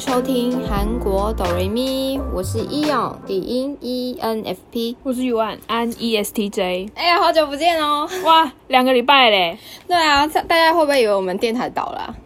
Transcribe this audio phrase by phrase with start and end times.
[0.00, 6.88] 收听韩国哆瑞咪，我是伊勇，底音 E N F P，我是 Yuan N E S T J。
[6.94, 8.08] 哎呀，好久不见哦！
[8.24, 9.58] 哇，两个礼拜嘞。
[9.86, 12.16] 对啊，大家会不会以为我们电台倒了啊？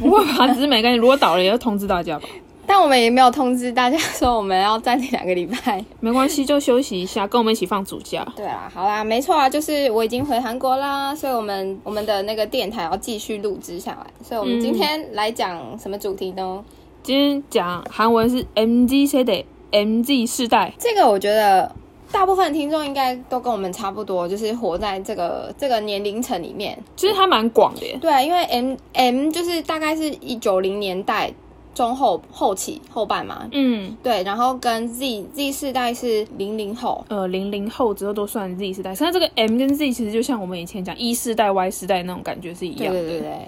[0.00, 0.98] 不会吧，只是没关系。
[0.98, 2.26] 如果倒了，也要通知大家吧。
[2.66, 8.26] 但我们也没有通知大家说我们要暂停两个礼拜，没关系，就休息一下，跟我们一起放暑假。
[8.34, 14.06] 对啊，好啦，没错啊，就是我已经回韩国啦，所以我们我们的那个电台要继续录制下来。
[14.24, 16.42] 所以我们今天来讲什么主题呢？
[16.42, 16.64] 嗯、
[17.02, 20.72] 今天讲韩文是 MZ 世代，MZ 世代。
[20.78, 21.74] 这个我觉得
[22.12, 26.78] 大部分听众应该都跟我们差不多，就是活在这个这个年龄层里面。
[26.96, 27.98] 其实它蛮广的耶。
[28.00, 31.32] 对，因为 M M 就是大概是一九零年代。
[31.72, 38.92] 中后后期后半嘛，嗯，对，然后跟 Z Z 世代是零零后，呃，零零后之后都算 Z 世代。
[38.92, 43.00] 现在这个 M 跟 Z 其实就像我们以前讲 E 世代、Y 世代那种感觉是一样的。
[43.00, 43.38] 对对对对。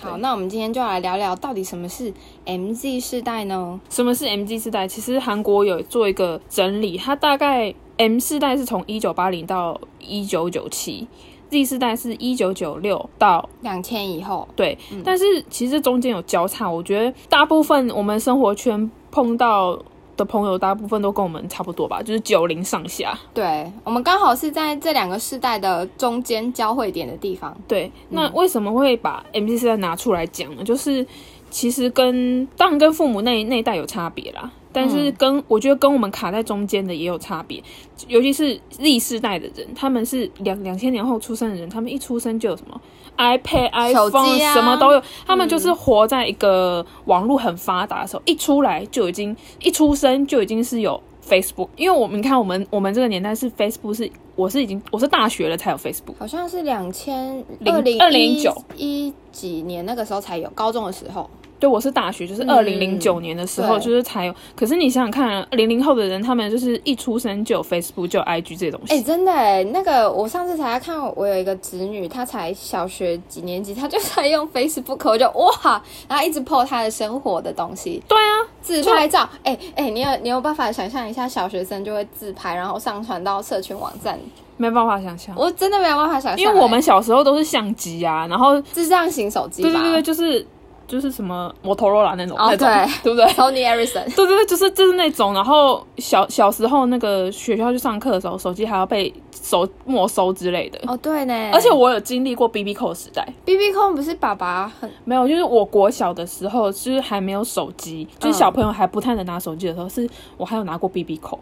[0.00, 2.12] 好，那我们今天就来聊聊到底什么是
[2.46, 3.80] MZ 世代呢？
[3.90, 4.86] 什么是 MZ 世代？
[4.86, 11.08] 其实韩国有做一个整理，它大概 M 世代是从一九八零到一九九七。
[11.50, 16.70] Z 世代是一九九六到两千以后，对，嗯、但是其实中间有交叉。
[16.70, 19.82] 我觉得大部分我们生活圈碰到
[20.18, 23.18] 的朋友，大部分都跟我们差不多吧，就是九零上下。
[23.32, 27.56] 对，我们刚好是在这两个世代的中间交汇点的地方。
[27.66, 30.62] 对，那为什么会把世代拿出来讲呢？
[30.62, 31.06] 就是
[31.48, 34.50] 其实跟当然跟父母那那一代有差别啦。
[34.72, 37.62] 但是跟我觉得跟我们卡在中间的也有差别，
[38.06, 42.80] 尤其是 Z 世代的人，他们是两两千年后出生的人，他们一出生就有什么
[43.16, 58.54] iPad、iPhone，什么都有，他们就是活在一个网络很发达的时候，一出来就已经一出生就已经是有 Facebook，因为我们你看我们我们这个年代是 Facebook 是我是已经我是大学了才有 Facebook，好像是两千二零二零九。
[58.76, 61.28] 一几年那个时候才有，高中的时候。
[61.58, 64.32] 对，我是大学，就是二零零九年的时候，就是才有。
[64.32, 68.94] 嗯、可是你想想看，零零后的人，他们就是一出生就有 Facebook，就有 IG 这些东西。
[68.94, 78.00] 哎、欸，真的哎，那个我上次才看，我有一个侄女，她才小学几年级，她就在用 Facebook，我就哇，然后一直 po 她的生活的东西。
[78.06, 79.28] 对啊，自拍照。
[79.42, 84.16] 哎哎、你有你有办法想象一下，小学生就会自拍，然后上传到社群网站？
[84.56, 89.62] 没办法想象，我真的没有办法想象，因为我们小时候都是相机啊，然后智障型手机。
[89.62, 90.46] 对对对，就是。
[90.88, 92.66] 就是什么摩托罗拉那种，哦、对
[93.04, 95.32] 对不对？Sony Ericsson， 对对对，就是就是那种。
[95.34, 100.80] 然后小小时候那个学校去上课的时候，手机还要被收没收之类的。
[100.86, 101.50] 哦，对呢。
[101.52, 103.26] 而且我有经历过 BB Call 时代。
[103.44, 111.38] BB Call 不是爸爸很没有，就是我国小的时候，就是还没有手机，就是小朋友还不太能拿手机的时候，嗯、是我还有拿过 BB Call。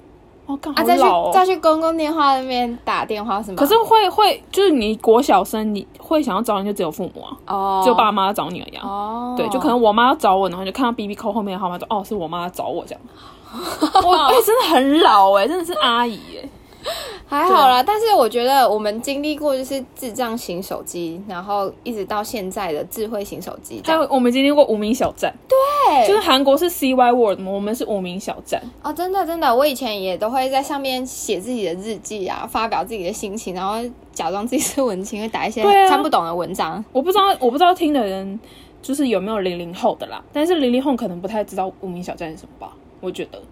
[0.47, 3.57] 哦，刚好老哦，再去再去公共电话那边打电话什么？
[3.57, 8.77] 可是会会就是你国小生，你会想要找人就只有父母啊，哦，只有爸妈找你而已。
[8.77, 13.01] 哦，对，就可能我妈要找我，然后就看到 BB Call 后面的号码，就哦是我妈找我这样。
[14.09, 16.49] 哇，哎，真的很老哎，真的是阿姨哎。
[17.29, 28.63] 还好啦，但是我觉得我们经历过就是智障型手机，然后一直到现在的智慧型手机，还有我们经历过无名小站，对，就是韩国是 CY World 嘛，我们是无名小站。
[28.83, 33.75] 哦，真的真的，我以前也都会在上面写自己的日记啊，发表自己的心情，然后
[34.13, 36.73] 假装自己是文青，会打一些看不懂的文章。
[36.73, 38.39] 啊、我不知道，我不知道听的人
[38.81, 43.43] 就是有没有零零后的啦，但是零零后可能不太知道无名小站是什么吧，我觉得。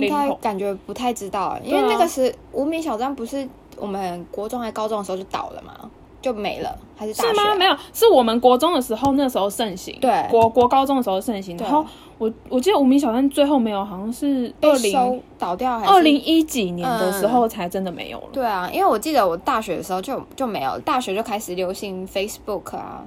[0.00, 5.72] 应该感觉不太知道，因为那个是无名小站，不是我们国中还高中的时候就倒了嘛？
[6.20, 7.30] 就没了，还是大学？
[7.30, 7.54] 是吗？
[7.54, 11.56] 没有，是我们国中的时候那时候盛行，对，国国高中的时候盛行。
[11.56, 11.82] 然后
[12.18, 18.26] 我我记得无名小站最后没有，好像是二零倒掉，还是二零一几年的时候才真的没有了。
[18.34, 23.02] 对啊，因为我记得我大学的时候就就没有，大学就开始流行 Facebook 啊，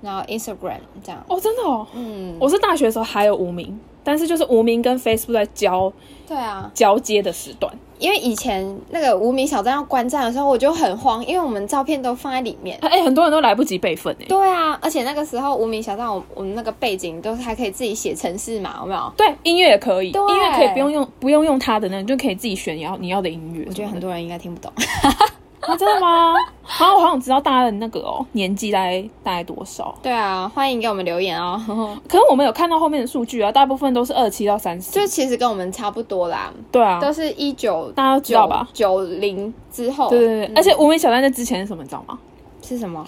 [0.00, 1.20] 然后 Instagram 这样。
[1.26, 3.76] 哦，真的哦，嗯，我是大学的时候还有无名。
[4.06, 5.92] 但是就是无名跟 Facebook 在交，
[6.28, 7.72] 对啊，交接的时段。
[7.98, 14.26] 因为以前那个无名小站要关站的时候，我就很慌，因为我们照片都放在里面，哎、欸，很多人都来不及备份哎。
[14.28, 19.12] 对啊，而且那个时候无名小站，我我们那个背景都是还可以自己写程式嘛，有没有？
[19.16, 23.64] 对，音乐也可以，对音乐可以不用用不用用他的那，你就可以自己选你要你要的音乐。
[23.66, 24.70] 我觉得很多人应该听不懂。
[25.66, 26.34] 啊，真的吗？
[26.62, 29.94] 好，我好想知道大家的那个哦，年纪大概大概多少？
[30.02, 31.60] 对啊，欢迎给我们留言哦。
[32.08, 36.52] 可是我们有看到后面的数据啊，大部分都是二七到三十，就其实跟我们差不多啦。
[36.70, 38.68] 对啊，都是一九，大家都知道吧？
[38.72, 40.46] 九零之后，对对对。
[40.46, 42.18] 嗯、而且无名小站在之前是什么，你知道吗？
[42.62, 43.04] 是什么？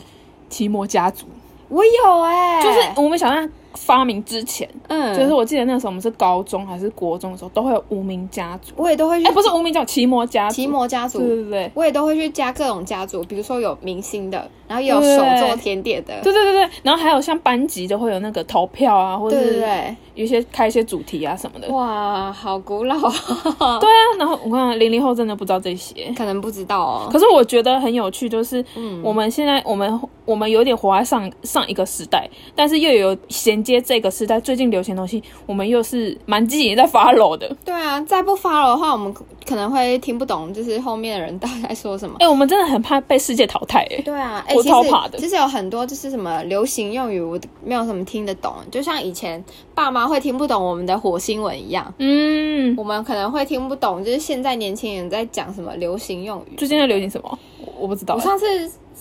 [0.49, 1.27] 奇摩家族。
[1.69, 8.73] 我有哎、欸，就是无名小站发明之前，嗯，就是我记得那时候我们是高中还是国中的时候，都会有无名家族。
[8.77, 19.65] 我也都会去，哎，不是无名叫奇摩家族，奇摩家族，对对对，我也都会去加各种家族，比如说有明星的，然后也有手做甜点的，对对对对，然后还有像班级的会有那个投票啊，或者是
[20.15, 21.69] 有一些开一些主题啊什么的。
[21.69, 22.97] 哇，好古老。
[23.81, 27.09] 对啊，然后我看零零后真的不知道这些，可能不知道哦。
[27.11, 29.01] 可是我觉得很有趣，就是嗯。
[29.09, 37.55] 我们现在我们我们有点活在上上一个时代，但是又有衔接这个时代最近流行的东西，我们又是蛮积极在 follow 的。
[37.65, 39.13] 对啊，再不 follow 的话，我们
[39.47, 42.17] 可能会听不懂，就是后面的人到底在说什么。
[42.21, 44.03] 哎、欸，我们真的很怕被世界淘汰、欸，哎。
[44.03, 45.19] 对啊，我超怕的。
[45.19, 49.43] 其实有很多就是什么流行用语，我没有什么听得懂，就像以前
[49.75, 51.93] 爸妈会听不懂我们的火星文一样。
[51.99, 56.57] 嗯，我们可能会听不懂，就是现在年轻人在讲什么流行用语。
[56.57, 57.39] 最近在流行什么？
[57.79, 58.19] 我不知道、欸。
[58.19, 58.47] 我上次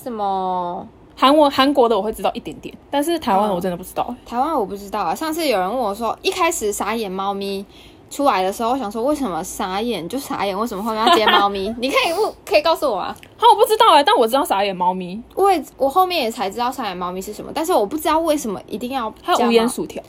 [0.04, 0.88] 什么？
[1.20, 4.18] 韩文韩国的我会知道一点点，但是台湾我真的不知道、欸嗯。
[4.24, 5.16] 台湾我不知道啊。
[5.16, 7.66] 上次有人问我说，一开始傻眼猫咪
[8.12, 11.74] 出来的时候，我想说为什么傻眼就傻眼，为什么后面要接猫咪？
[11.82, 13.16] 你可以不，可以告诉我吗？
[13.36, 15.20] 好，我不知道哎、欸，但我知道傻眼猫咪。
[15.34, 20.04] 我也我后面也才知道傻眼猫咪是什么，但是我不知道为什么一定要还有无烟薯条。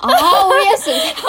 [0.00, 1.28] 哦，无盐薯条。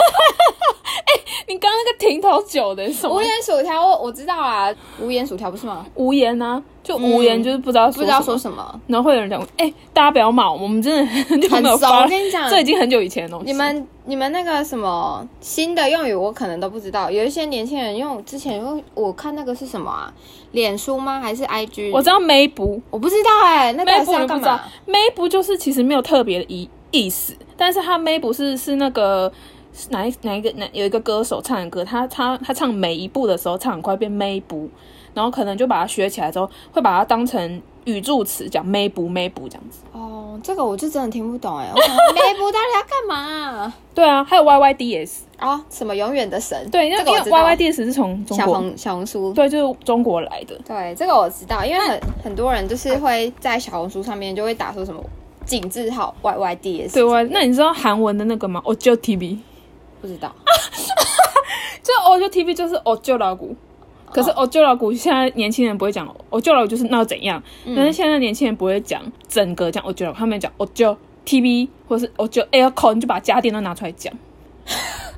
[0.90, 3.14] 哎、欸，你刚刚那个停头久的什么？
[3.16, 5.86] 无盐薯条，我我知道啊，无盐薯条不是吗？
[5.94, 6.62] 无盐呢？
[6.82, 12.02] 就无盐，就是不知道不知道说什么，然后会有人讲，哎，大家不要骂我们，真的 很久没有发。
[12.02, 13.40] 我跟你讲，这已经很久以前了。
[13.44, 17.10] 你们你们那个什么新的用语，我可能都不知道。
[17.10, 20.12] 有一些年轻人用之前用，我看那个是什么啊？
[20.52, 21.20] 脸书吗？
[21.20, 21.90] 还是 IG？
[21.92, 29.32] 我知道 Meibu，我不知道哎，那个是要干嘛？Meibu 就是其实没有特别的意意思，但是他 Meibu 是是那个
[29.90, 34.68] 哪一哪一个哪有一个歌手唱的歌，他他他唱每一步的时候唱很快变 Meibu。
[35.12, 39.80] 然后可能就把它学起来之后，会把它当成语助词讲 maybe maybe 这样子。
[39.90, 41.68] 哦，这个我就真的听不懂哎。
[41.74, 43.74] maybe 到底要干嘛啊？
[43.92, 46.56] 对啊，还有 yyds 啊，什么永远的神？
[46.70, 50.56] 对，因为 yyds 是从中国小红小红书，对，就是中国来的。
[50.64, 55.02] 对，这个我知道，因为很很多人就是会在小红书上面就会打出什么
[55.50, 56.94] 井字号 yyds。
[56.94, 59.36] 对，那你知道韩文的那个吗？ojo tv
[60.00, 60.32] 不知道，
[61.82, 63.56] 就 ojo tv 就是 ojo 老古。
[64.12, 67.42] 可是哦，旧老古现在年轻人不会讲哦，旧老古就是那又怎样？
[67.64, 74.12] 嗯、但是现在年轻人不会讲整个讲哦，旧老古他们讲哦，旧 TV 或是哦，旧 Aircon，你就把家电都拿出来讲。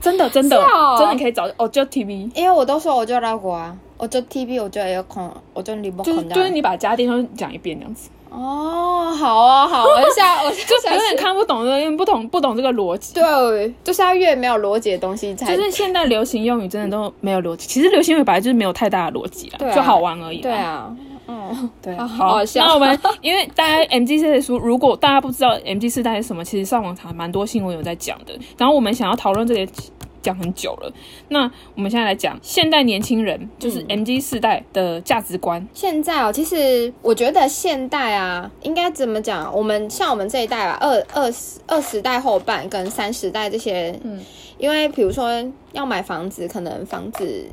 [0.00, 8.10] 真 的真的、哦、真的可以找哦，旧 TV，因为我都说我，旧老古啊，我，旧 TV，我，旧 Aircon，我，旧 remote，就是就是你把家电都讲一遍这样子。
[8.34, 13.14] 哦，好啊，好，我现在 我就有点看不懂，因为不懂不懂这个逻辑。
[13.14, 15.54] 对，就是要越没有逻辑的东西才。
[15.54, 20.38] 就是现在流行用语真的都没有逻辑，其实流行语本来就是没有太大的逻辑啦，就好玩而已。
[20.38, 20.90] 对啊，
[21.28, 22.64] 嗯，对，好，好笑。
[22.64, 28.32] 那我们 因为大家 MZ 世代的书，如果大家不知道 M G 世代是什么，其实上网查蛮多新闻有在讲的。
[28.56, 29.72] 然后我们想要讨论这个。
[30.22, 30.92] 讲很久了，
[31.28, 35.60] 那我们现在来讲现代年轻人，就是 M G 世代的价值观。
[35.60, 39.54] 嗯、现在哦，其实我觉得现代啊，应该怎么讲？
[39.54, 44.20] 我们像我们这一代吧，二二十二十代后半跟三十代这些，嗯，
[44.58, 45.28] 因为比如说
[45.72, 47.46] 要买房子，可能房子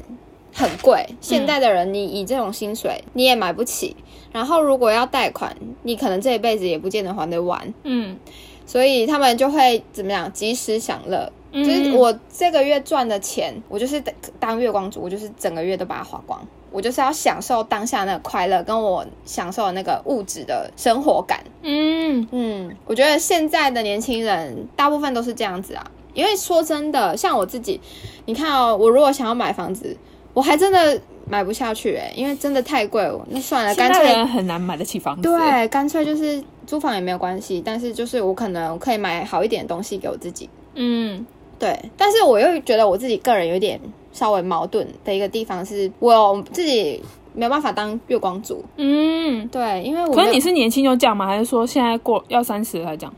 [0.54, 3.95] 很贵，现代的人你以这种薪水你也买不起，
[4.31, 8.18] 然后如果要贷款，你可能这一辈子也不见得还得完，嗯，
[8.65, 11.31] 所以他们就会怎么样，及时享乐。
[11.51, 14.01] 就是我这个月赚的钱，我就是
[14.40, 16.40] 当月光族，我就是整个月都把它花光。
[16.72, 21.44] 我就是要享受当下那个快乐，跟我享受的那个物质的生活感。
[21.63, 25.84] 嗯嗯，我觉得现在的年轻人大部分都是这样子啊。
[26.13, 27.82] 因为说真的，像我自己，
[28.25, 29.98] 你看哦，我如果想要买房子，
[30.34, 33.20] 我还真的买不下去诶，因为真的太贵了。
[33.29, 35.24] 那算了，干脆很难买得起房子。
[35.24, 40.48] 对，干脆就是租房也没有关系，但是就是我可能可以买好一点的东西给我自己。
[40.75, 41.25] 嗯。
[41.60, 43.80] 对，但是我又觉得我自己个人有点
[44.13, 48.63] 稍微矛盾的一个地方是，我自己没有办法当月光族。
[48.78, 50.16] 嗯，对，因为我。
[50.16, 51.28] 可是你是年轻就这样吗？
[51.28, 53.13] 还是说现在过要三十来讲？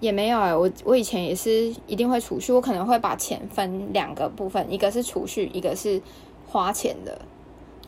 [0.00, 6.00] 也没有哎、欸，我我以前也是一定会储蓄，我可能会把钱分两个部分，一个是储蓄，一个是
[6.46, 7.18] 花钱的。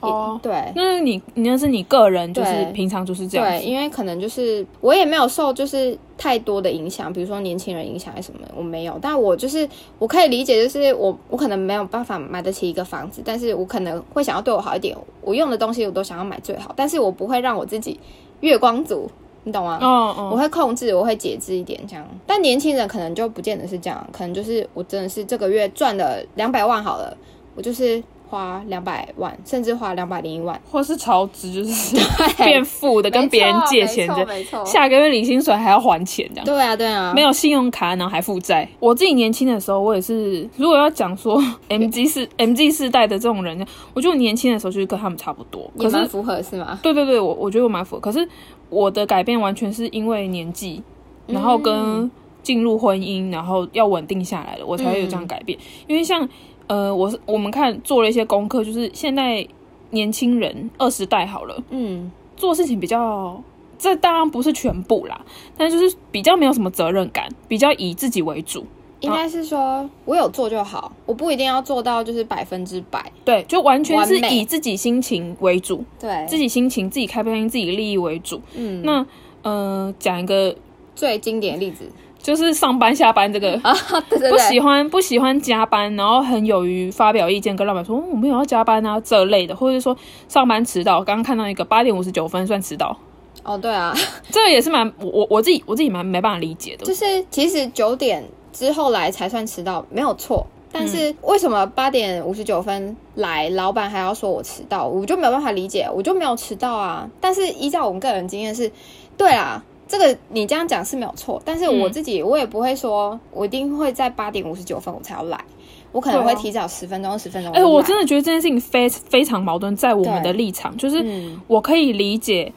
[0.01, 3.61] 哦，对，那是你，那是你个人，就是平常就是这样对。
[3.61, 8.99] 对，因为可能就是我也没有受就是太多的影响，比如说年轻人影响还是什么，我没有。
[9.01, 17.99] 但我就是我可以理解，就是我我可能没有办法买得起一个房子，但是我可能会想要对我好一点，我用的东西我都想要买最好，但是我不会让我自己
[18.41, 19.11] 月光族，
[19.45, 19.79] 你懂吗？
[19.83, 22.07] 嗯嗯，我会控制，我会节制一点这样。
[22.27, 27.17] 但年轻人可能就不见得是这样，可能就是我真的是这个月赚了两百万好了，
[27.55, 28.03] 我就是。
[28.31, 31.97] 花两百万，甚至花两百零一万，或是超支，就是
[32.37, 34.25] 变富的，跟别人借钱的，
[34.65, 36.45] 下个月领薪水还要还钱这样。
[36.47, 38.69] 对啊，对啊，没有信用卡，然后还负债。
[38.79, 46.79] 我自己年轻的时候，我也是，如果要讲说 MG 世 MG 世代的这种人，我觉得我年轻的时候就是跟他们差不多，可是符合是吗？
[46.85, 48.01] 对对对，我我觉得我蛮符合。
[48.01, 48.29] 可是
[48.69, 50.81] 我的改变完全是因为年纪，
[51.27, 52.09] 然后跟
[52.45, 55.59] 进入婚姻，然后要稳定下来了，我才会有这样改变。
[55.59, 56.29] 嗯、因为像。
[56.71, 59.45] 呃，我是我们看做了一些功课，就是现在
[59.91, 63.43] 年轻人二十代好了，嗯，做事情比较，
[63.77, 65.21] 这当然不是全部啦，
[65.57, 68.65] 但就是比较没有什么责任感，比较以自己为主。
[69.01, 78.41] 应该是说我有做就好，我不一定要做到就是百分之百，对，就完全是以自己心情为主，对，自己心情、自己开不开心、自己的利益为主。
[78.55, 79.05] 嗯，那
[79.43, 80.55] 呃，讲一个
[80.95, 81.91] 最经典的例子。
[82.23, 83.75] 就是上班下班这个啊，
[84.09, 89.97] 对对对，不喜欢不喜欢加班，然后很勇于发表意见，跟老板说、哦、我没有要加班啊这类的，或者是说
[90.29, 91.03] 上班迟到。
[91.03, 92.97] 刚刚看到一个八点五十九分算迟到
[93.43, 93.95] 哦，对啊，
[94.31, 96.85] 这个也是蛮我我自己我自己蛮没办法理解的。
[96.85, 98.23] 就是其实九点
[98.53, 100.47] 之后来才算迟到，没有错。
[100.73, 104.87] 但是为什么八点五十九分来，老板还要说我迟到？
[104.87, 107.09] 我就没有办法理解，我就没有迟到啊。
[107.21, 108.71] 但是依照我们个人经验是，
[109.17, 109.65] 对啊。
[109.91, 115.45] 这个你这样讲是没有错，但是我自己我也不会说，我一定会在八点五十九分我才要来，
[115.91, 117.53] 我可能会提早十分钟、十分钟。
[117.53, 121.05] 哎、欸，我真的觉得这件事情非非常矛盾，在我们的立场，就是
[121.49, 122.53] 我可以理解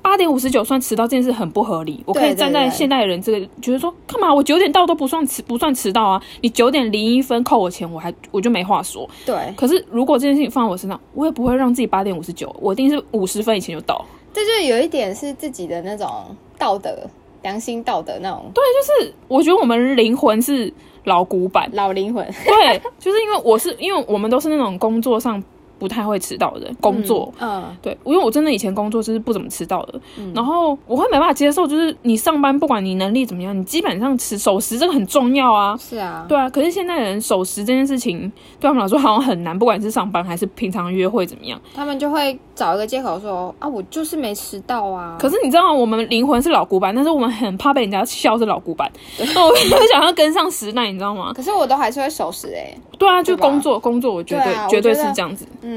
[0.00, 6.22] 八点五十九算迟到这件事很不合理，我可以站在现代人这个觉得说，干嘛我九点到都不算迟，不算迟到啊？
[6.40, 9.06] 你九点零一分扣我钱，我还我就没话说。
[9.26, 14.02] 对，可是如果这件事情放在我身上，我也不会让自己八点五十九，我一定是五十分以前就到。
[14.32, 16.08] 这就有一点是自己的那种。
[16.58, 16.98] 道德、
[17.42, 20.72] 良心、道德那种，对，就是我觉得我们灵魂是
[21.04, 25.42] 老古板、老灵魂，对，就是因为我是因为我们都是那种工作上。
[25.78, 27.76] 不太会迟到的工作，嗯，嗯。
[27.80, 38.30] 对，因为我真的以前工作就是不怎么迟到的，嗯，然后我会没办法接受，就是你上班不管你能力怎么样，你基本上吃守时这个很重要啊，是啊，对啊，可是现在人守时这件事情
[38.60, 45.16] 对他们来说好像很难，不管是上班还是平常约会怎么样，他们就会找一个借口说啊，我就是没迟到啊。
[45.18, 48.90] 可是你知道我们灵魂是老古板，但是我们很怕被人家笑是老古板，
[49.34, 51.32] 那我就想要跟上时代，你知道吗？
[51.34, 52.78] 可是我都还是会守时诶、欸。
[52.98, 55.67] 对啊，就工作工作，我绝对对、啊、绝对是这样子，嗯。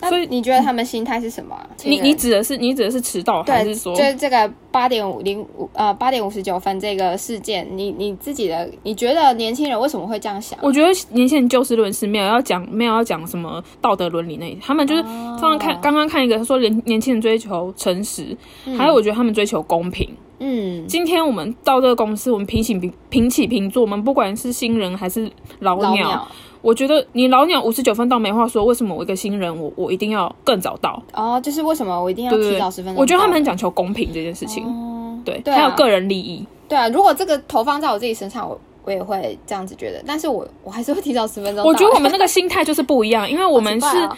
[0.00, 1.68] 所以你觉得他们心态是什么、啊？
[1.82, 7.66] 你你指的是你指的是迟到，还是说就是这个八点五零五呃八点五十九分这个事件？
[7.76, 10.56] 你你自己的你觉得年轻人为什么会这样想？
[10.62, 18.36] 我觉得年轻人就事论事，没有要讲没有要讲什么道德伦理那，他们就是刚刚看刚刚、哦、看一个，他说年年轻人追求诚实，
[18.66, 20.08] 嗯、还有我觉得他们追求公平。
[20.38, 25.88] 嗯，今天我们到这个公司，我们平起平平起平坐，我们不管是新人还是老鸟。
[25.88, 26.28] 老鸟
[26.60, 31.00] 我觉得你老鸟五十九分到没话说，为什么我一个新人我我一定要更早到？
[31.12, 33.00] 哦，就是为什么我一定要提早十分钟？
[33.00, 36.44] 我觉得他们很讲求公平这件事情，哦、对，对啊、还有个人利益。
[36.68, 41.64] 对啊，如果这个投放在我自己身上，我我也会这样子觉得，但是我我还是会提早十分钟。
[41.64, 44.16] 我觉得我们那个心态就是不一样，因为我们 是，嗯、哦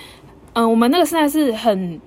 [0.54, 2.00] 呃，我们那个现在是很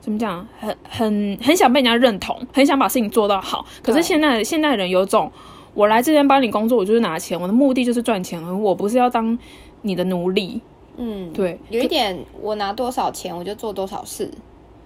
[0.00, 3.64] 怎么讲，很很很想被人家认同，很想把事情做到好。
[3.82, 5.30] 可是现在现代人有种，
[5.74, 9.38] 我来这边帮你工作，我就是拿钱，我的目的就是赚钱，我不是要当。
[9.86, 10.60] 你的奴隶，
[10.96, 14.30] 嗯，对，有一点，我拿多少钱我就做多少事，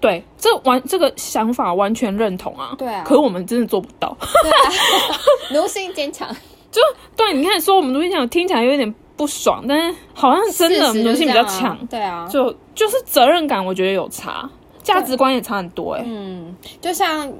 [0.00, 4.72] 对，这完这个想法完全认同啊，对啊，可是我们真的做不到，对啊，
[5.58, 6.28] 奴性坚强，
[6.70, 6.80] 就
[7.16, 14.48] 对，你看说我们奴性坚强听起来有点不爽，但是好像真的奴性比较强，对啊，就就是责任感，我觉得有差，
[14.82, 17.32] 价值观也差很多，欸，哎，嗯，就像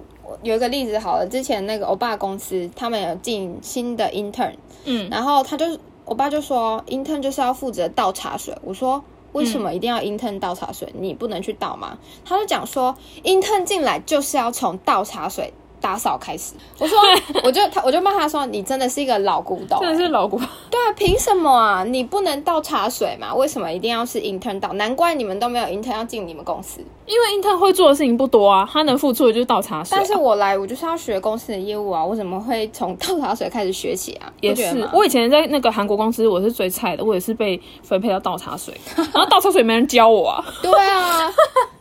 [0.42, 4.52] 有一个例子好了，之前那个欧巴公司他们有进新的 intern，
[4.84, 5.66] 嗯，然后他就。
[6.10, 8.52] 我爸就说，intern 就是要负责倒茶水。
[8.64, 9.00] 我说，
[9.30, 10.92] 为什么一定要 intern 倒茶水？
[10.96, 11.96] 嗯、你不能去倒吗？
[12.24, 15.54] 他就讲说，intern 进来就是要从倒茶水。
[15.80, 16.98] 打扫开始，我说，
[17.42, 20.46] 我就他，我就骂他说，你真的是一个老古董，真的是老古董。
[20.70, 21.84] 对啊，凭什么啊？
[21.84, 23.34] 你不能倒茶水嘛？
[23.34, 24.72] 为什么一定要是 intern 倒？
[24.74, 30.00] 难怪你们都没有 intern 要进你们公司，因为 intern 会做的事情不多啊，他能付出的就是倒茶水啊。
[30.00, 34.32] 但是我来，我就是要学公司的业务啊，我怎么会从倒茶水开始学起啊？
[34.40, 40.44] 也是，我以前在那个韩国公司，我是最菜的，我也是被分配到倒茶水，然后倒茶水没人教我啊。
[40.62, 41.32] 对啊，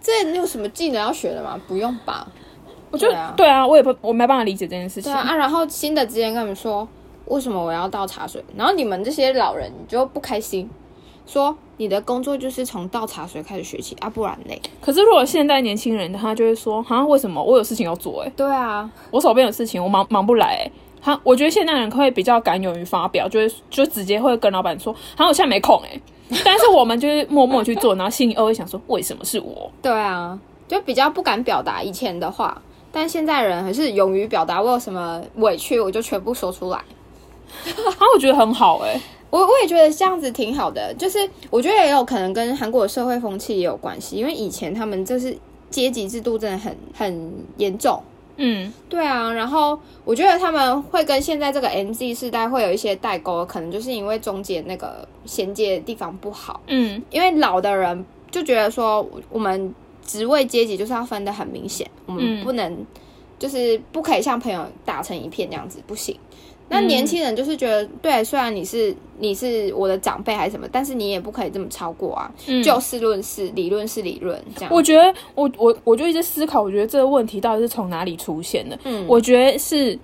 [0.02, 1.60] 这你有什么技能要学的吗？
[1.68, 2.28] 不用吧。
[2.92, 5.12] 我觉得对啊，我也不，我没办法理解这件事情。
[5.12, 6.88] 对啊，啊，然后新的职员跟你们说，
[7.26, 8.44] 为什么我要倒茶水？
[8.56, 10.70] 然后你们这些老人你就不开心，
[11.26, 14.62] 说你的工作就是从倒茶水开始学起啊，不然嘞。
[14.82, 18.24] 可是如果现代年轻人，他就会说，啊，为什么我有事情要做？
[18.24, 20.48] 哎，对啊，我手边有事情，我忙忙不来。
[20.64, 25.82] 哎，他，我觉得现代人会比较敢勇于发表，就会就直接会跟老板说，好，我现在没空。
[25.86, 26.00] 哎。
[26.46, 29.68] 但是我们就是默默去做，然后心里偶尔想说，为什么是我？
[29.82, 36.78] 对啊，就比较不敢表达以前的话，但现在人还是勇于表达，我有什么委屈我就全部说出来。
[36.78, 41.18] 啊，我觉得很好哎、欸， 我我也觉得这样子挺好的，就是
[41.50, 45.36] 我觉得也有可能跟韩国的社会风气也有关系，因为以前他们就是
[45.70, 48.02] 阶级制度真的很很严重。
[48.42, 56.62] 嗯，对啊，然后我觉得他们会跟现在这个 MZ 世代会有一些代沟，可能就是因为中间那个衔接的地方不好。
[56.68, 59.76] 嗯，因为老的人就觉得说，我们
[60.10, 62.84] 职位阶级就是要分得很明显，我们不能
[63.38, 66.18] 就是不可以像朋友打成一片这样子，不行。
[66.68, 72.32] 那年轻人就是觉得，嗯、对，虽然你是你是我的长辈还是什么，但是你也不可以这么超过啊。
[72.48, 74.74] 嗯、就事论事，理论是理论，这样。
[74.74, 78.78] 我觉得，我我我就一直思考，我觉得这个问题到底是从哪里出现的？
[78.84, 79.98] 嗯，我觉得是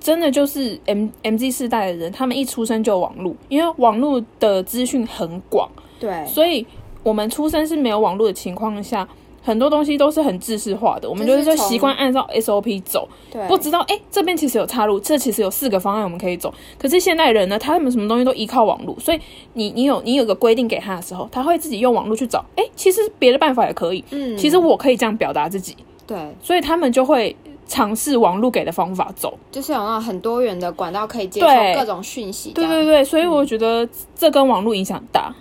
[0.00, 5.70] 真的，就是 M MZ 世代的人，他们一出生就有网络，因为网络的资讯很广，
[6.00, 6.66] 对，所以
[7.02, 9.06] 我们出生是没有网络的情况下。
[9.46, 16.52] 很多东西都是很制式化的，我们就是说习惯按照 SOP 走，对，不知道哎、欸，这边其实有岔路，这其实有四个方案我们可以走。
[16.76, 19.20] 可是现代人呢，他们什么东西都依靠网络，所以
[19.52, 22.44] 你你有你有个规定给他的时候，他会自己用网络去找。
[22.56, 25.76] 哎、欸，其实别的办法也可以，嗯，其实我可以这样表达自己，
[26.08, 27.36] 对，所以他们就会
[27.68, 31.46] 尝试网络给的方法走，就是有那种很多元的管道可以接受
[31.78, 32.50] 各种讯息。
[32.50, 35.32] 对对对，所以我觉得这跟网络影响很大。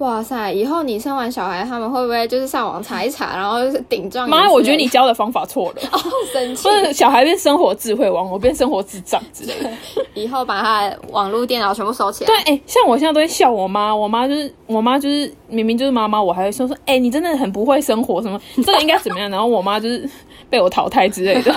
[0.00, 0.50] 哇塞！
[0.50, 4.26] 以后你生完小孩，他们会不会就是上网查一查，然后就是顶撞？
[4.26, 5.82] 妈，我觉得你教的方法错了。
[5.92, 6.00] 哦，
[6.32, 6.66] 生气！
[6.66, 9.70] 不是小孩变生活智慧王，我变生活智障之类的。
[10.14, 12.28] 以后把他的网络电脑全部收起来。
[12.28, 19.28] 对，哎、欸，像我现在都会笑我妈，我妈就是我妈就是明明就是妈妈，我还会说说，哎、欸，你真的很不会生活，什么 这个应该怎么样？
[19.30, 20.08] 然后我妈就是
[20.48, 21.52] 被我淘汰之类的，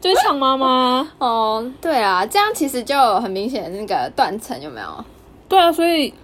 [0.00, 1.06] 就是呛妈妈。
[1.18, 5.04] 哦，对啊，这样其实就有很明显那个断层，有没有？
[5.50, 6.14] 对啊，所以。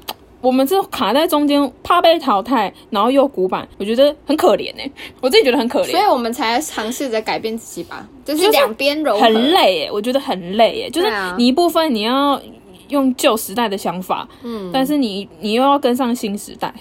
[0.40, 12.40] 我们这卡在中间，怕被淘汰，然后又古板，我觉得很可怜哎，我自己觉得很可怜，所以我们才尝试着改变自己吧，就是两边融合，很累哎，我觉得很累哎，就是你一部分你要
[12.88, 16.72] 用旧时代的想法，嗯，但是你你又要跟上新时代，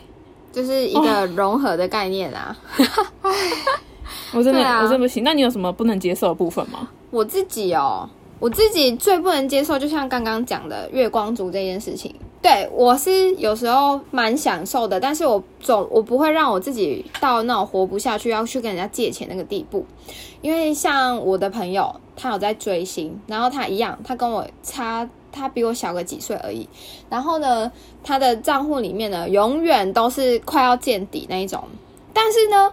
[0.53, 2.57] 就是一个融合的概念啊。
[3.21, 3.31] 唉，
[4.33, 6.87] 我真的我真的不行，那你有什么不能接受的部分吗？
[7.11, 12.15] 我自己哦，我自己最不能接受，就像刚刚讲的月光族这件事情。
[12.41, 19.86] 对，我是有时候蛮享受的，但是我总我不会让我自己到那种活不下去要去跟人家借钱那个地步，
[20.41, 26.67] 因为像我的朋友，他有在追星，然后他一样，他跟我差，他比我小个几岁而已，
[27.10, 27.69] 然后呢，
[28.06, 31.62] 他的账户里面呢，永远都是快要见底那一种，
[32.13, 32.71] 但是呢，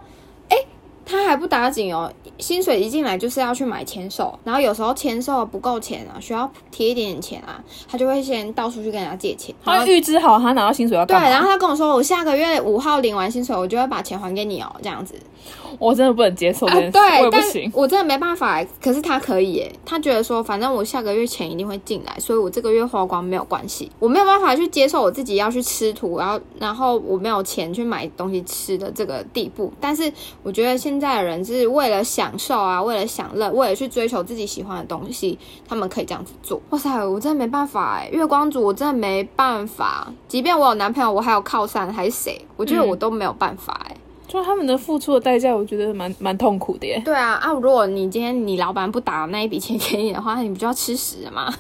[1.06, 2.12] 他还不打紧哦。
[2.38, 9.54] 薪水一进来就是要去买签售，然后有时候签售不够钱啊，需要贴一点点钱啊，他就会先到处去跟人家借钱。
[9.64, 11.06] 他预支好他拿到薪水要？
[11.06, 15.14] 对，然后他跟我说，我下个月五号领完薪水，我就会把钱还给你哦，这样子。
[15.79, 18.64] 我真的不能接受这件事，啊、对，我不行，我真的没办法。
[18.83, 23.90] 可是他可以耶，他觉得说，反正我下个月钱一定会进来，所以我这个月花光没有关系。
[23.99, 29.72] 我没有办法去接受我自己要去吃土，然后然后我没有钱去买东西吃的这个地步。
[29.81, 30.11] 但是
[30.42, 36.61] 我觉得现在的人是为了享受啊，为了享乐，为了去追求自己喜欢的东西，他们可以这样子做。
[36.70, 40.12] 哇塞，我真的没办法哎，月光族我真的没办法。
[40.29, 43.94] 即便我有男朋友，我还有靠山还是谁，我觉得我都没有办法哎。
[43.94, 47.00] 嗯就他们的付出的代价，我觉得蛮蛮痛苦的耶。
[47.04, 51.52] 对啊，啊，如果你今天你老板不打那一笔钱给你的话，你不就要吃屎了吗？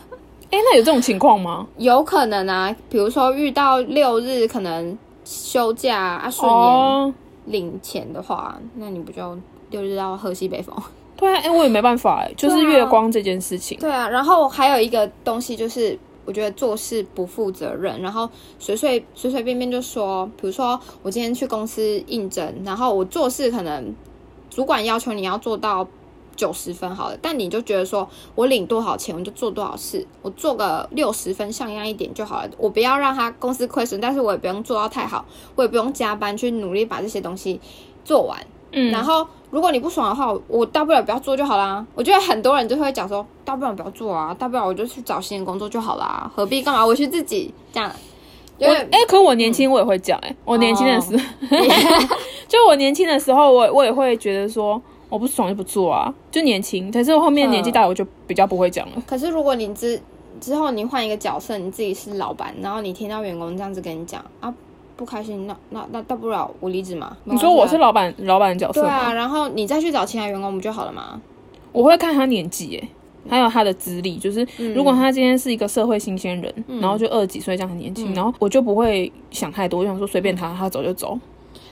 [0.50, 1.66] 哎、欸，那有这种情况吗？
[1.76, 7.14] 有可能啊，比如说遇到六日可能休假啊，顺延
[7.46, 9.36] 领钱的话，哦、那你不就
[9.70, 10.74] 六日要喝西北风？
[11.16, 13.78] 对啊，哎、欸，我也没办法哎，就是月光这件事情。
[13.78, 15.98] 对啊，然后还有一个东西就是。
[16.26, 23.94] 我觉得做事不负责任，然后随随随随便便就说，比如说我今天去公司应征，然后我做事可能
[24.50, 25.86] 主管要求你要做到
[26.34, 37.60] 九十分好了，但你就觉得说我领多少钱我就做多少事，我做个六十分像样一点就好了，我不要让他公司亏损，但是我也不用做到太好，我也不用加班去努力把这些东西
[38.04, 38.44] 做完。
[38.76, 41.84] 嗯，然后如果你不爽的话，我大不了不要做就好啦。
[41.94, 47.90] 我觉得很多人就会讲说，大不了不要做啊，大不了我就去找新的工作就好啦，何必干嘛委屈自己这样？
[48.58, 51.22] 我哎、欸，可我年轻我也会讲哎、欸，嗯、我年轻的时候，
[51.56, 52.08] 哦、
[52.48, 56.90] 就我年轻的时候，我我也会觉得说，我不爽就不做啊，就年轻。
[56.90, 59.02] 可是后面年纪大，我就比较不会讲了。
[59.06, 60.00] 可是如果你之
[60.40, 64.52] 之后你换一个角色，你自己是老板，然后你听到员工这样子跟你讲啊。
[64.96, 67.16] 不开心，那那那大不了我离职嘛。
[67.24, 68.80] 你说我是老板，老板的角色。
[68.80, 71.20] 对啊，然后你再去找其他员工不就好了吗？
[71.72, 72.88] 我会看他年纪，哎，
[73.28, 81.18] 还有他的资历，就是如果他今天是一个社会新鲜人，嗯、然后就二十几岁这样很年轻，嗯、然后我就不会想太多，我想说随便他，他走就走。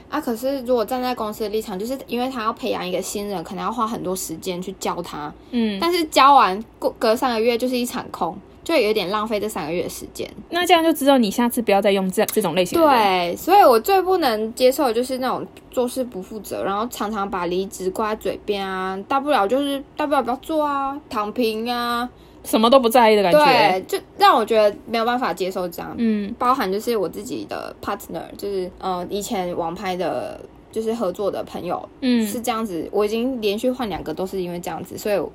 [0.09, 8.37] 啊，可是如果站在公司的立场，就是因为他要培养一个新人，可能要花很多时间去教他，嗯，但是教完过隔三个月就是一场空。
[8.63, 12.87] 就有点浪费这三个月的时间，那这样就知道你下次不要再用这这种类型的。
[12.87, 22.09] 对，所以我最不能接受的就是那种做事不负责，然后常常把离职挂在嘴边啊，大不了就是大不了不要做啊，躺平啊，
[22.45, 25.93] 什么都不在意的感觉，对，就让我觉得没有办法接受这样。
[25.97, 30.39] 嗯，包含就是我自己的 partner，就是呃以前网拍的。
[30.71, 32.85] 就是合作的朋友，嗯，是这样子。
[32.91, 35.31] 我已经连续换两个，都是因为这样子，所以我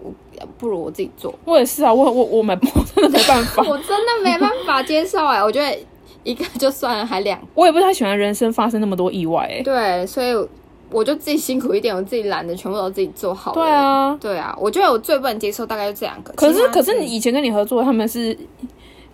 [0.59, 1.35] 不如我自己做。
[1.46, 5.42] 我也是啊，我我我没， 我真的没办法， 我真的没办法接受哎、欸。
[5.42, 5.79] 我觉得
[6.25, 9.62] 一个就算了，还两，我也不太喜欢人生发生那么多意外哎、欸。
[9.62, 10.46] 对，所以
[10.90, 13.53] 我就自己辛苦一点，我自己懒得全部都自己做好。
[13.53, 16.33] 对啊，对啊，我觉得我最不能接受大概就这两个。
[16.35, 18.37] 可是可是你以前跟你合作，他们是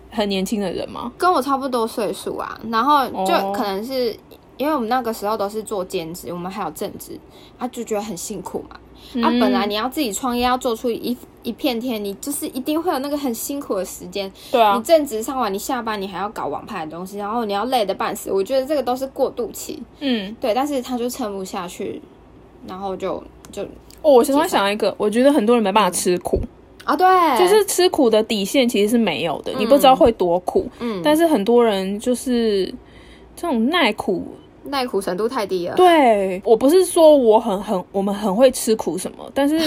[0.09, 1.11] 很年轻的人吗？
[1.17, 4.11] 跟我差不多岁数啊，然后就可能是。
[4.11, 7.11] 哦因为我们那个时候都是做兼职，我们还有正职，
[7.59, 8.75] 他就觉得很辛苦嘛。
[9.13, 14.31] 嗯、啊，本来你要自己创业，要做出一一片天，你就是一定会有那个很辛苦的时间。
[14.51, 18.31] 对啊，你正职上完，你下班你还要搞网拍的东西，然后你要累得半死。
[18.31, 19.81] 我觉得这个都是过渡期。
[19.99, 22.01] 嗯，对，但是他就撑不下去，
[22.67, 23.63] 然后就就
[24.01, 26.47] 哦，我突然想一个，我觉得很多人没办法吃苦、嗯、
[26.85, 30.69] 啊，对，就是吃苦的底线其实是没有的，嗯、你不知道会多苦。
[30.79, 32.65] 嗯，但是很多人就是
[33.35, 34.27] 这种耐苦。
[34.67, 35.75] 耐苦程度太低了。
[35.75, 39.59] 对，我不是说我很很我们很会吃苦什么，但是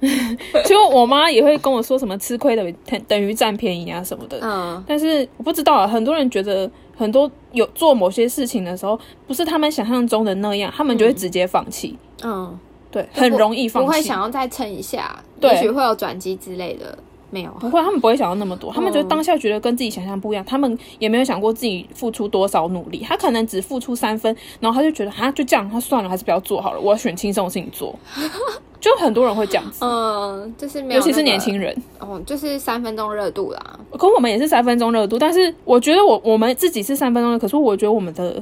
[0.66, 2.72] 就我妈也会跟我说什么吃亏的
[3.08, 4.38] 等于占便宜啊什么的。
[4.42, 11.98] 嗯，但是我不知道啊，很多人觉得很多有做某些事情的时候，不是他们想象中的那样，他们就会直接放弃。
[12.22, 12.58] 嗯，
[12.90, 16.98] 对，很容易放弃，不会想要再撑一下，对也许会有转机之类的。
[17.34, 27.98] 没有，不会，他们不会想到那么多，他们就当下觉得跟自己想象不一样，嗯、他们也没有想过自己付出多少努力，他可能只付出三分，然后他就觉得啊，就这样，他算了，还是不要做好了，我要选轻松的事情做，
[28.80, 38.40] 就很多人会这样子，嗯，就是没有、那个，尤其是年轻人，哦，就是三分钟热度啦，可我们也是三分钟热度，但是我觉得我我们自己是三分钟的，可是我觉得我们的。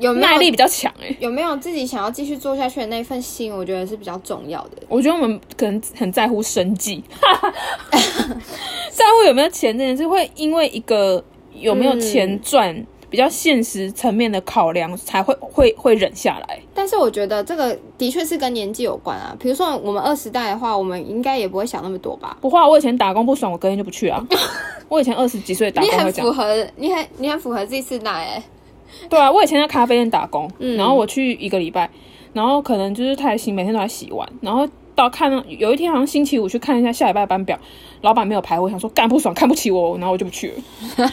[0.00, 3.54] 有耐力比较强哎，有没有自己想要继续做下去的那份心？
[3.54, 4.78] 我觉得是比较重要的。
[4.88, 7.02] 我觉得我们可能很在乎生计，
[8.90, 11.22] 在乎有没有钱这件事，会因为一个
[11.54, 16.60] 有没有钱赚、嗯、比较现实层面的考量，才会会会忍下来。
[16.74, 19.34] 但是我觉得这个的确是跟年纪有关啊。
[19.38, 22.36] 比如说我们二十代的话，我们应该也不会想那么多吧？
[22.40, 24.20] 不会，我以前打工不爽，我隔天就不去啊。
[24.88, 28.42] 我以前二十几岁打工，你很符合，你很你很符合这次代哎。
[29.08, 31.90] 对啊，我以前在咖啡店打工，嗯、然后我去一个礼拜，
[32.32, 37.58] 然后可能就是太辛，每天都在洗碗，然后到看到有一天好像星期五去看一下下礼拜班表，
[38.02, 40.62] 老板没有排，我想说干不爽，看不起我，然后我就不去了。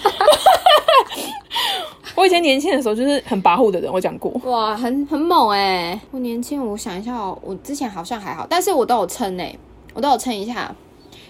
[2.13, 4.31] 我以前年轻的时候就是很跋扈的人，我讲过。
[4.43, 5.99] 哇，很很猛哎！
[6.11, 9.55] 我年轻，我想一下哦，我之前好像还好，但是我都有撑哎，
[9.93, 10.75] 我都有撑一下，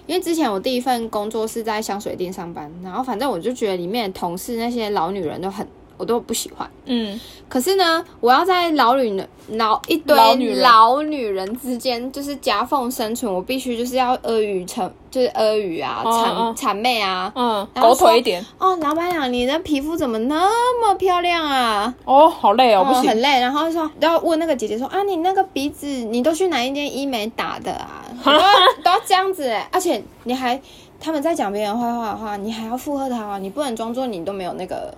[0.08, 5.66] 因为之前我第一份工作是在香水店上班，然后反正我就觉得里面的同事那些老女人都很。
[6.02, 10.18] 我都不喜欢，嗯，可是呢，我要在老女人、老一堆
[10.56, 21.94] 老女人，之间就是夹缝生存，我必须就是要阿谀成，就是阿谀啊，谄谄媚啊，嗯，狗腿一点哦，老板娘，你的皮肤怎么那么漂亮啊？
[22.04, 23.40] 哦，好累哦，不行，很累。
[23.40, 28.04] 然后说都要问那个姐姐说啊，你那个鼻子，你都去哪一间医美打的啊？
[28.26, 28.40] 都要
[28.84, 30.60] 都要这样子哎，而且你还
[31.00, 34.92] 他们在讲别人坏话的话，你还要附和他啊，你不能装作你都没有那个。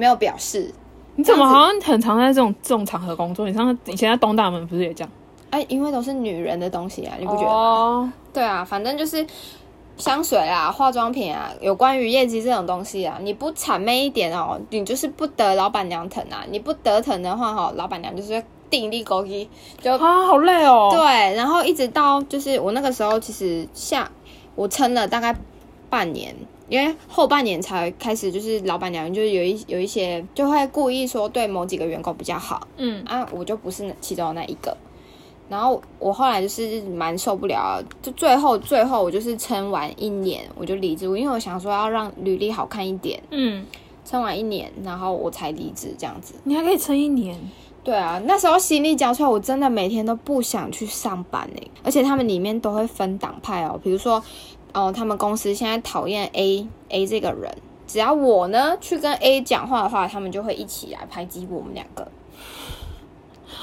[0.00, 0.72] 没有表示，
[1.16, 3.46] 你怎么好像很常在这种这种场合工作？
[3.46, 5.12] 你上以前在东大门不是也这样？
[5.50, 8.08] 哎，因为都是女人的东西啊，你不觉得吗？Oh.
[8.32, 9.26] 对啊，反正就是
[9.98, 16.46] 香水啊、化妆品啊，有关于业绩这种东西啊，你不谄媚一点哦，你就是不得老板娘疼啊！
[16.48, 19.46] 你不得疼的话，哈，老板娘就是定力勾一，
[19.82, 20.88] 就啊，好累哦。
[20.90, 24.10] 对，然后一直到就是我那个时候，其实下
[24.54, 25.36] 我撑了大概
[25.90, 26.34] 半年。
[26.70, 34.74] 因为后半年才开始，就是老板娘就是有一有一些就会故意说对某几个员工比较好，嗯啊，我就不是其中的那一个。
[35.48, 43.66] 然后我后来就是蛮受不了，就最后最后我就是撑完一年我就离职，因为我想说要让履历好看一点，嗯，
[44.04, 46.34] 撑完一年然后我才离职这样子。
[46.44, 47.36] 你还可以撑一年？
[47.82, 54.22] 对啊，那时候心力交瘁，我真的每天都不想去上班哎，而且他们里面都会分党派哦，比如说。
[54.72, 57.56] 哦，他们公司现在讨厌 A A 这个人，
[57.86, 62.06] 只要我呢去跟 A 讲话的话，他们就会一起来排挤我们两个。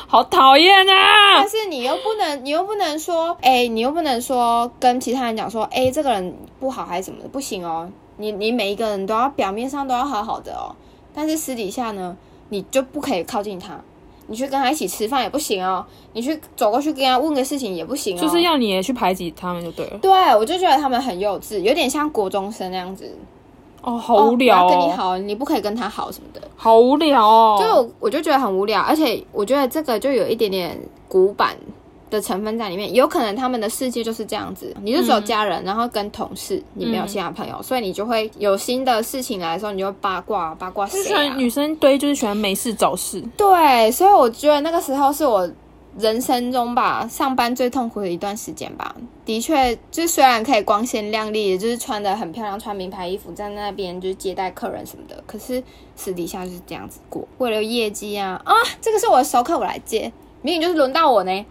[0.10, 1.36] 好讨厌啊！
[1.36, 7.90] 但是你又不能，你又不能说，哎、欸，你又不能说跟其他人讲说，哎、欸，这个人不好还是什么的，不行哦。
[8.18, 10.76] 你你每一个人都要表面上都要好好的哦，
[11.14, 12.16] 但是私底下呢，
[12.50, 13.82] 你就不可以靠近他。
[14.28, 19.98] 你去跟他一起吃饭也不行哦，你去走过去跟他问个事情也不行哦，就是要你也去排挤他们就对了。
[20.00, 23.10] 对，我就觉得他们很幼稚，有点像国中生那样子。
[23.82, 24.68] 哦，好无聊哦。
[24.68, 27.58] 哦，跟你好，你不可以跟他好什么的，好无聊哦。
[27.62, 31.56] 就我就觉得很无聊，而且我觉得这个就有一点点古板
[32.10, 41.04] 的成分在里面，有可能他们的世界就是这样子，你就只有家人，嗯、然后跟同事，你没有其他朋友，嗯、所以你就会有新的事情来的时候，你就八卦八卦谁、啊。
[41.04, 45.50] 喜欢女生堆就是喜欢没事找事，对，所以我觉得那个时候是我
[45.98, 48.96] 人生中吧上班最痛苦的一段时间吧。
[49.26, 55.62] 的确，就虽然可以光鲜亮丽，就是穿的很漂亮，穿名牌衣服在那边就是接待客人什么的，可是
[55.98, 61.46] 私底下就是这样子过，为了业绩啊啊，这个是我的熟客，我来接，明明就是轮到我呢。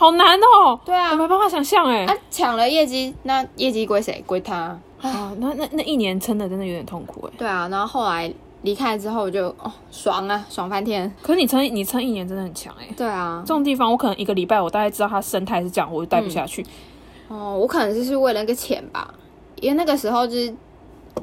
[0.00, 0.80] 好难哦！
[0.82, 2.06] 对啊，我没办法想象哎。
[2.06, 4.24] 他抢了业绩，那业绩归谁？
[4.26, 4.56] 归他。
[5.02, 7.32] 啊，那那那一年撑的真的有点痛苦哎。
[7.36, 8.32] 对啊，然后后来
[8.62, 11.14] 离开之后就哦爽啊，爽翻天。
[11.20, 12.88] 可是你撑你撑一年真的很强哎。
[12.96, 16.64] 对啊，这种地方我可能一个礼拜我大概知道它生态是这样，我就待不下去。
[17.28, 19.12] 嗯、哦，我可能就是为了那个钱吧，
[19.60, 20.54] 因为那个时候就是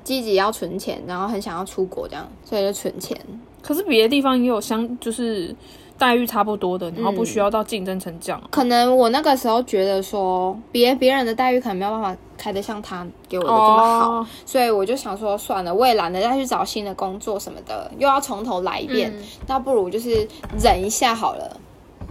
[0.04, 3.20] 积极要存钱，然后很想要出国这样，所以就存钱。
[3.63, 5.56] 可是别的地方也有相就是。
[5.98, 8.42] 待遇差不多的，然后不需要到竞争成这样。
[8.52, 19.14] 可能我那个时候觉得说，别别人的待遇可能没有办法开得像他给我的这么好，哦、所以我就想说，算了，我也懒得再去找新的工作什么的，又要从头来一遍，
[19.48, 20.28] 那、嗯、不如就是
[20.62, 21.60] 忍一下好了。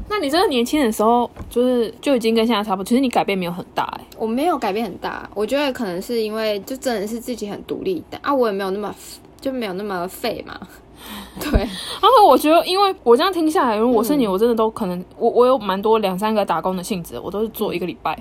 [0.08, 4.06] 那你真的年轻的时候，就是就已经跟现在差不多，其实你改变没有很大哎、欸。
[4.16, 8.94] 我没有改变很大，我觉得可能是因为就真的是自己很独立，的啊，我也没有那么
[9.40, 10.60] 就没有那么废嘛。
[11.40, 18.18] 对，然后我觉得，因为我这样听下来，如果我是你，我真的都可能，我我有蛮多两三个打工的性质，我都是做一个礼拜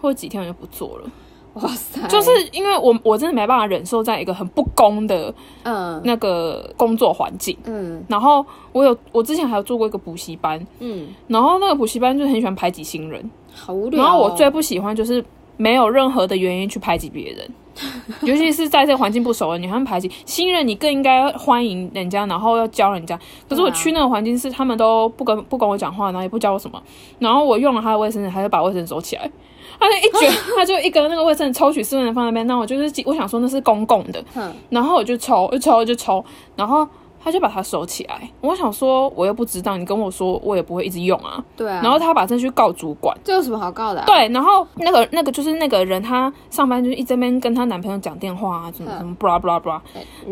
[0.00, 1.10] 或者几天我就不做了。
[1.54, 2.00] 哇塞！
[2.08, 5.32] 就是因为我我真的没办法忍受在一个很不公的
[5.64, 14.02] 嗯那个工作环境嗯，然后我有我之前还有做过一个补习班嗯，然后那个补习班就很喜欢排挤新人，好无聊。
[14.02, 15.22] 然后我最不喜欢就是
[15.56, 17.48] 没有任何的原因去排挤别人。
[18.20, 23.18] 尤其是在这个环境不熟的，你还排挤新人，你更应该欢迎人家，然后要教人家。
[23.48, 26.80] 可是我去那个环境是他们都不跟不跟我讲话，然后也不教我什么。
[27.18, 29.30] 然后我用了他的卫生纸，他就把卫生纸收起来。
[29.80, 32.46] 他就一卷， 他就一根那个卫生纸抽取四分的放那边。
[32.46, 34.22] 那我就是我想说那是公共的，
[34.68, 36.22] 然后我就抽，一抽就抽，
[36.56, 36.86] 然后。
[37.22, 41.42] 他就把它收起来，我想说我又不知道，你跟我说我也不会一直用啊。
[41.56, 41.80] 对啊。
[41.82, 44.06] 然后他把这去告主管，这有什么好告的啊？
[44.06, 49.80] 对，然后那个那个就是那个人，他上班就一直边跟他男朋友讲电话啊，什么什么，布拉布拉布拉。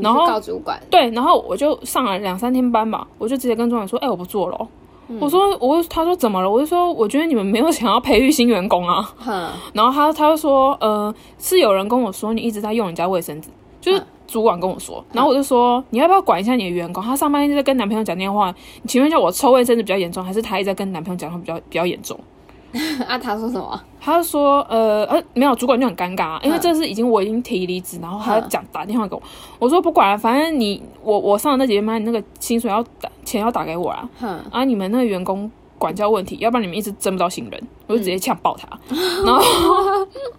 [0.01, 0.81] 然后告主管。
[0.91, 4.69] 对，然后我就上了两三天班吧，我就直接跟主管说，哎，我不做了。
[5.09, 5.19] 嗯。
[5.21, 6.51] 我说我，他说怎么了？
[6.51, 9.09] 我就说我觉得你们没有想要培育新员工啊。
[9.19, 9.49] 哼。
[9.73, 13.49] 然后他他就说，呃，是有人跟我说你一直在用人家卫生纸，
[13.81, 14.03] 就是。
[14.31, 17.03] 主管跟我说，然后我就说，你要不要管一下你的员工？
[17.03, 22.17] 他上班一直在跟男朋友讲电话，你请问一下，我抽卫生纸比较严重，还是他一直在跟男朋友讲话比较比较严重？
[23.09, 23.81] 啊，他说什么？
[24.01, 29.23] 他就说，呃呃，没有，主管就很尴尬，因为这是已经我已经提离职，然后他讲打电话给我，
[29.59, 34.09] 我说不管了，反正你我我上的那几天班，你那个薪水要打钱要打给我啊，
[34.53, 35.51] 啊，你们那个员工。
[35.81, 38.69] 管教问题，要不然你们一直争不到新人，我就直接呛爆他。
[38.91, 39.43] 嗯、 然后，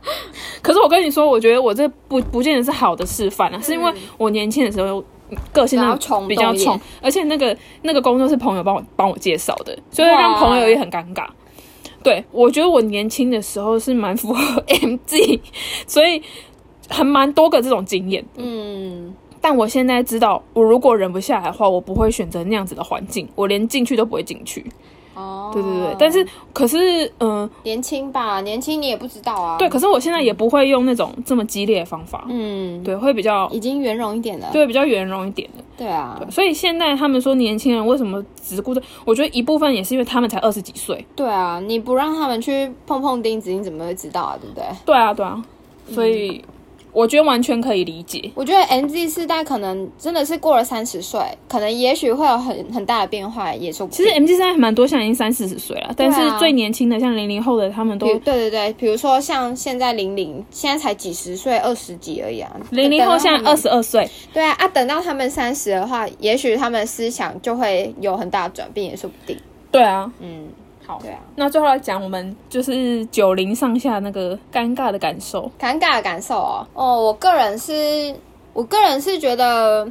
[0.62, 5.04] 可是我跟你说，我觉得我这不不见得是好的示范啊，嗯、是因为我年轻的时候
[5.52, 5.80] 个性
[6.28, 11.24] 比较冲，而且那个那个工作是朋友帮我帮我介绍的，所以让朋友也很尴尬。
[11.24, 11.34] 哇
[12.04, 15.40] 对，我觉得我年轻的时候是蛮符合 MG，
[15.86, 16.22] 所以
[16.90, 18.26] 还蛮多个这种经验。
[18.38, 24.66] 嗯，但我现在知道，我如果忍不下来的话，我不会选择那样子的环境，我连进去都不会进去。
[25.14, 29.58] 哦，对对对，但是可是，嗯、呃，年轻吧，年轻你也不知道啊。
[29.58, 32.26] 对，可是我现在也不会用那种这么激烈的方法。
[32.30, 34.50] 嗯，对，会比较已经圆融一点了。
[34.52, 35.64] 对，比较圆融一点的。
[35.78, 38.82] 对啊对，所以现在他们说年轻人为什么只顾着？
[39.06, 41.06] 我觉得一部分也是因为他们才二十几岁。
[41.16, 44.38] 对啊，你不让他们去碰碰钉子，你怎么会知道啊？
[44.40, 44.64] 对不对？
[44.86, 45.44] 对啊，对啊，
[45.90, 46.44] 所以。
[46.48, 46.61] 嗯
[46.94, 48.32] 我觉得完全可以理解。
[48.36, 54.06] 我觉得 MZ 世代可能真的是过了三十岁，可能也许会有很很大的变化，也说不定。
[54.06, 62.52] 其实 MZ 世代还蛮多，像已经三四十岁了，但是最年轻的像零零后的，他们都对对对，比如说像现在零零，现在才几十岁，二十几而已啊。
[62.72, 69.38] 零零后现在二十二岁，对啊啊，等到他们三十的话，也许他们思想就会有很大的转变，也说不定。
[69.72, 70.48] 对啊，嗯。
[71.02, 75.50] 对啊，那最后来讲我们就是九零上下那个尴尬的感受。
[75.60, 78.16] 尴尬的感受哦，哦，我个人是，
[78.54, 79.90] 我个人是觉得，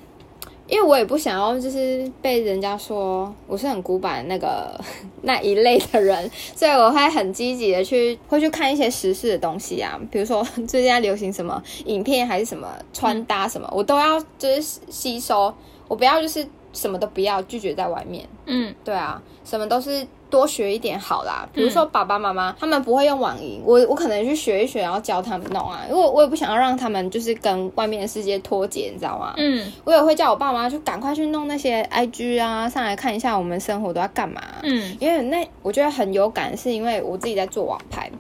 [0.67, 4.79] 因为我也不想要就是被人家说我是很古板那个
[5.23, 15.53] 那一类的人，所以我会很积极的去会去看一些时事的东西啊，比如说 最近在流行什么影片还是什么穿搭什么，嗯、我都要就是吸收，
[15.89, 18.29] 我不要就是什么都不要拒绝在外面。
[18.47, 20.07] 嗯，对啊，什么都是。
[20.31, 29.35] 多学一点好啦，比如说爸爸妈妈他们不会用网银，我我可能去学一学，然后教他们弄啊，因为我也不想要让他们就是跟外面的世界脱节，你知道吗？
[29.37, 34.41] 嗯，我也会叫我爸妈就赶快去弄那些 IG 啊，上来看一下我们生活都在干嘛。
[34.63, 38.11] 嗯，因为那我觉得很有感，是因为我自己在做网拍，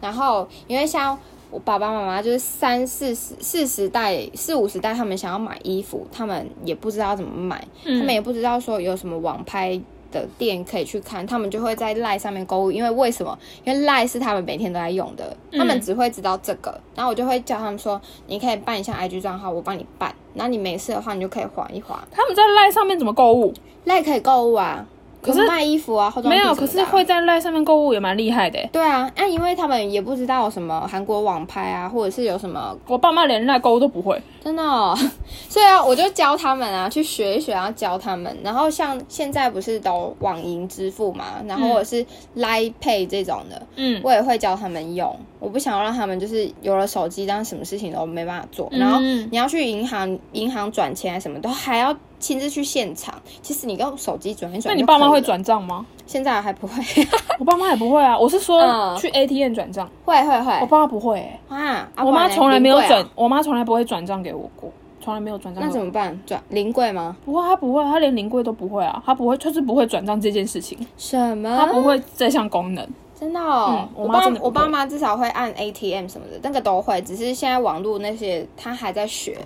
[0.00, 1.18] 然后因为像
[1.50, 9.80] 我爸爸妈妈就是三四十四十代四五十代，他们想要买衣服，他们也不知道怎么买，嗯，他们也不知道说有什么网拍。
[10.14, 13.36] 的店可以去看，他们就会在赖上面购物，因为为什么？
[13.64, 16.70] 因为赖是他们每天都在用的，他们只会知道这个。
[16.70, 20.14] 嗯、然后我就会叫他们说，你可以办一下 IG 账号，我帮你办。
[20.32, 22.06] 然后你没事的话，你就可以划一划。
[22.10, 23.52] 他们在赖上面怎么购物？
[23.84, 24.86] 赖可以购物啊。
[25.24, 28.58] 可是卖衣服啊，或者没有，可是会在赖上面购物也蛮厉害的。
[28.70, 34.96] 对啊，那、啊、因为他们也不知道什么韩国网拍啊，或者是有什么，我爸妈连赖购物都不会，真的、哦。
[35.48, 38.36] 所以啊，我就教他们啊，去学一学，然后教他们。
[38.42, 42.04] 然后像现在不是都网银支付嘛，然后或者是
[42.36, 45.18] Line Pay 这种的，嗯，我也会教他们用。
[45.40, 48.68] 我不想要让他们就是有了手机，但什么事情都没办法做。
[48.72, 51.94] 然后你要去银行，银行转钱什么都还要。
[52.24, 54.74] 亲自去现场，其实你用手机转一转。
[54.74, 55.84] 那你爸妈会转账吗？
[56.06, 56.82] 现在还不会，
[57.38, 58.18] 我爸妈也不会啊。
[58.18, 60.58] 我是说去 ATM 转账，会会会。
[60.62, 65.62] 我爸妈不会、欸、啊，我妈从来没有转，我妈从来不会转账给我过，从来没有转账。
[65.62, 66.18] 那怎么办？
[66.24, 67.14] 转临柜吗？
[67.26, 70.78] 不会，他不会，他连临柜都不会啊，他不会，就是不会转账这件事情。
[70.96, 71.54] 什么？
[71.58, 72.88] 他不会这项功能？
[73.20, 79.36] 真的哦，嗯、我爸我爸妈至少会按 ATM 什么的，那个都会，只是现在网络那些他还在学。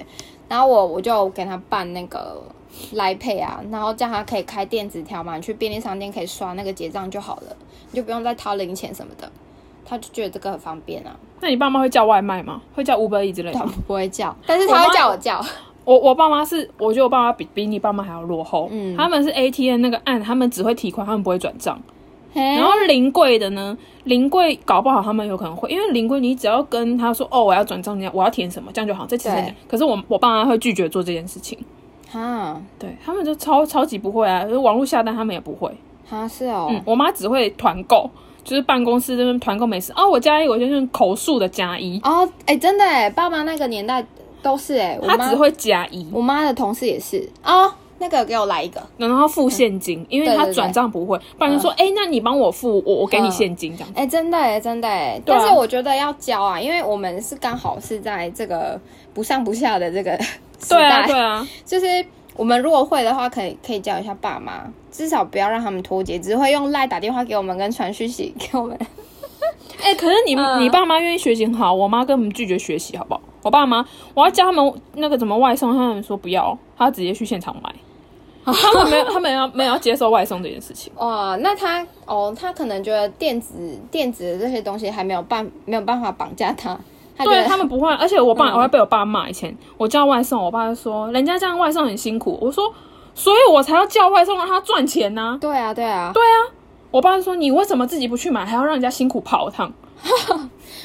[0.48, 2.40] 然后我我就给他办那个。
[2.92, 7.57] 来配啊，然后这样他可以开电子条码，你去便利商店可以刷那个结账就好了，
[7.90, 9.31] 你就不用再掏零钱什么的，
[9.85, 11.16] 他就觉得这个很方便啊。
[11.40, 12.61] 那你爸妈会叫外卖吗？
[12.74, 13.59] 会叫 Uber 之类的？
[13.59, 15.44] 他不会叫，但是他会叫我叫。
[15.85, 18.68] 我我，我爸妈是，我觉得我爸妈比比你爸妈还要落后。
[18.70, 21.81] 嗯，他们是 ATM 那个按，他们只会提款，他们不会转账。
[22.35, 29.07] 然后临柜的呢，临柜搞不好他们有可能会，因为临柜你只要跟他说哦，我要转账，我要填什么，这样就好。
[29.07, 31.59] 这其实对可是我我爸妈会拒绝做这件事情。
[32.11, 35.71] 哈，对他们就超超级不会啊，就是网络下单他们也不会。
[36.09, 38.09] 哈，是哦，嗯，我妈只会团购，
[38.42, 39.92] 就是办公室这边团购美食。
[39.94, 42.01] 哦，我加一，我就是口述的加一。
[42.03, 44.03] 哦，哎、欸，真的哎，爸妈那个年代
[44.42, 46.09] 都是哎，他只会加一。
[46.11, 47.29] 我妈的同事也是。
[47.44, 53.77] 哦，那个给我来一个，然后付现金，嗯、因为他转账不会，不然就说哎、嗯欸，那你帮我付，我我给你现金。
[53.77, 53.92] 这样。
[53.94, 58.81] 哎、欸，真的哎，真的哎，但是我觉得要交啊，因为我们是刚好是在这个
[59.18, 60.16] 不上不下的这个。
[60.68, 61.87] 对啊，对啊， 就是
[62.37, 68.78] 我们如果会的话，可以可以叫一下爸妈，至少不要让他们脱节，只会用赖打电话给我们跟传讯息给我们。
[69.83, 73.20] 哎、欸，可是你、嗯、你爸妈愿意学习很好，我妈根本拒绝学习，好不好？
[73.42, 77.74] 我爸妈，我要教他们那个怎么外送，他们说不要，他直接去现场买，
[78.44, 80.92] 他们没有，他们要没有要接受外送这件事情。
[80.96, 86.78] 哇，那他哦，他可能觉得电子电子的这些东西还没有办没有办法绑架他。
[87.18, 89.28] 他对他们不会，而且我爸我还被我爸骂。
[89.28, 92.38] 以前我叫外送，我爸就说人家这样外送很辛苦。
[92.40, 92.72] 我说，
[93.14, 95.38] 所以我才要叫外送让他赚钱呢、啊。
[95.40, 96.54] 对啊，对啊，对啊。
[96.90, 99.70] 我爸就说，你为什么自己不去买，还要让人家辛苦跑一趟？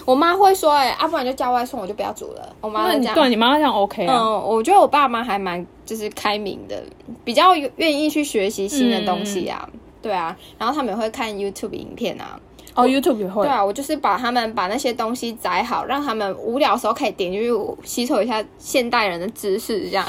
[0.05, 2.53] 我妈会说、欸，哎，啊，不然就叫外送，我就不要煮了。
[2.59, 4.13] 我妈这样，对，你妈这样 OK 啊？
[4.17, 6.83] 嗯，我觉得我爸妈还蛮就是开明的，
[7.23, 9.69] 比较愿意去学习新的东西啊。
[9.71, 12.39] 嗯、对啊，然后他们也会看 YouTube 影片啊。
[12.75, 13.43] 哦，YouTube 也会。
[13.43, 17.51] 对啊，我就是把他们把那些东西载好，让他们无聊的时候可以点进去
[17.83, 20.05] 吸收一下现代人的知识，这样。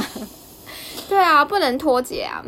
[1.08, 2.42] 对啊，不能脱节啊！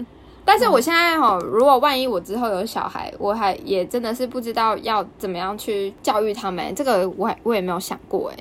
[0.44, 8.36] 但是我现在哈，如果万一我之后有小孩，我还也真的是不知道要怎么样去教育他们，这个我还我也没有想过哎。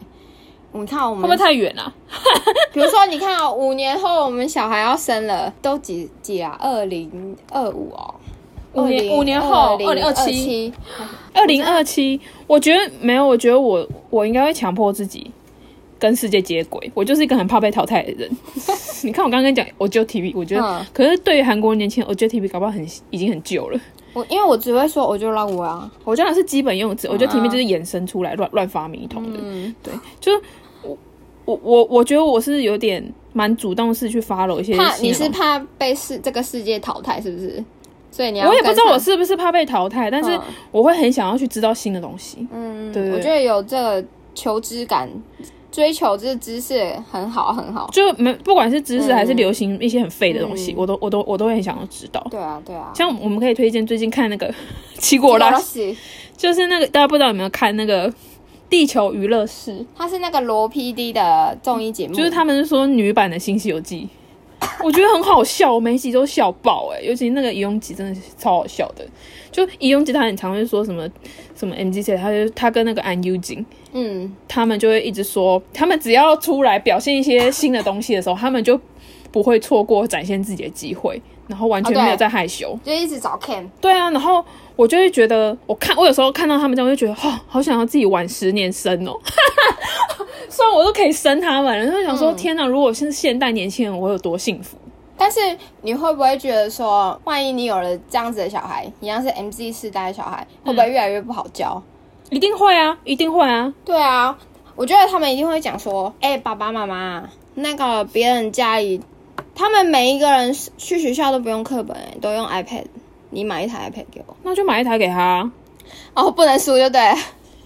[0.72, 1.94] 你看我们会不会太远了？
[2.74, 6.58] 比如说，你看哦，五年后我们小孩要生了，都几几啊？
[6.62, 8.14] 二零二五哦。
[8.76, 10.72] 五年五年后，二零二七，
[11.34, 15.32] 二零二七，我觉得没有，我觉得我我应该会强迫自己
[15.98, 16.92] 跟世界接轨。
[16.94, 18.30] 我就是一个很怕被淘汰的人。
[19.04, 23.80] 你看我刚刚跟你讲，我就 TV，我觉得，嗯、可是对于韩国年轻人，我觉得 TV 搞不好很已经很旧了。
[24.14, 29.40] 我因为我只会说，我就让我啊，我讲的是基本用词，我觉得 TV 就是衍生出来乱乱发明一通的。
[29.42, 30.42] 嗯、对，就是
[30.82, 30.98] 我
[31.46, 34.76] 我我我觉得我是有点蛮主动式去 follow 一些。
[34.76, 37.64] 怕你是怕被世这个世界淘汰，是不是？
[38.16, 40.40] 所以你要我也不知道我是不是怕被淘汰，但是
[40.72, 42.48] 我会很想要去知道新的东西。
[42.50, 44.02] 嗯，对，对，我觉得有这个
[44.34, 45.10] 求知感
[45.70, 52.26] 追求这个知识很好很好，就没不管是知识还是流行一些很废的东西，嗯、我都我都我都会很想要知道。
[52.32, 54.50] 对啊对啊，像我们可以推荐最近看那个
[54.98, 55.98] 奇果拉西，
[56.38, 58.10] 就是那个大家不知道有没有看那个
[58.70, 64.08] 地球娱乐室，它是那个罗 PD 的综艺节目，就是他们是说女版的新西游记。
[64.84, 69.06] 我觉得很好笑，我每一集都笑爆哎、欸，尤其那个伊庸吉真的是超好笑的。
[69.52, 71.08] 就伊庸吉他很常会说什么
[71.56, 78.80] 什么 MGC，他就他跟那个安优景，嗯，他们就会一直说，他们只要出来表现一些新的东西的时候，他们就
[79.32, 83.68] 不会错过展现自己的机会，然后完全没有在害羞，哦、就一直找 Ken。
[83.80, 84.44] 对啊，然后
[84.76, 89.14] 我就会觉得，我看我有时候看到他们这样，我就觉得，哦，好想要自己晚十年生哦。
[90.50, 92.66] 虽然我都可以生他们，然后想说，天哪！
[92.66, 94.78] 如果是现代年轻人，我有多幸福？
[95.18, 95.40] 但是
[95.82, 101.82] 你会不会觉得说，万一你有了这样子的小孩，一样是 MZ 世代的小孩，会不会越来越不好教？
[102.30, 103.74] 一定会啊，一定会啊。
[103.84, 104.38] 对啊，
[104.76, 107.24] 我觉得他们一定会讲说，哎、欸，爸爸妈妈，
[107.56, 109.02] 那个别人家里，
[109.56, 112.84] 他们每一个人去学校都不用课本，都用 iPad，
[113.30, 115.50] 你买一台 iPad 给我，那就买一台给他。
[116.14, 117.02] 哦，不能输就对。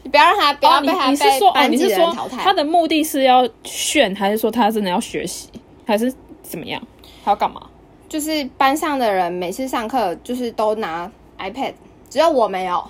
[0.04, 5.50] 你 不要让他，不要被他被说，哦，你是说他的目的是要炫，还是说他真的要学习，
[5.86, 6.14] 还是
[6.44, 6.82] 怎么样？
[7.26, 7.62] 他要干嘛？
[8.08, 11.74] 就是班上的人每次上课就是都拿 iPad，
[12.10, 12.84] 只有我没有。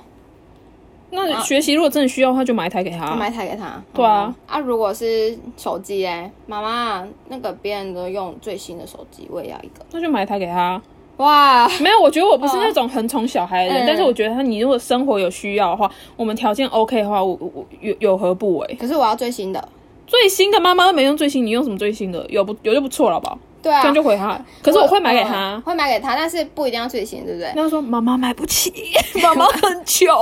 [1.11, 3.81] 那学习如果真的需要的话，就买一台给他，啊，买一台给他。
[3.93, 10.81] 对啊，嗯、啊，如果是手机哎，妈妈，那个别人都用最新的手机，我也要一个，那就买一台给他。
[11.17, 18.77] 哇，没有，我觉得我不是那种很宠小孩的人，嗯、但是我觉得他，你如果生活有需要的话，我们条件 OK 的话，我我有有何不为？
[18.79, 19.67] 可是我要最新的，
[20.07, 22.25] 最新的妈妈都没用最新，你用什么最新的？
[22.29, 23.37] 有不有就不错了，好不好？
[23.61, 24.39] 对啊，这样就回他。
[24.63, 27.51] 可是我会买给他，嗯、会买给他，但是不一定要最新，对不对？
[27.55, 28.71] 那他说妈妈买不起，
[29.21, 30.13] 妈妈很穷，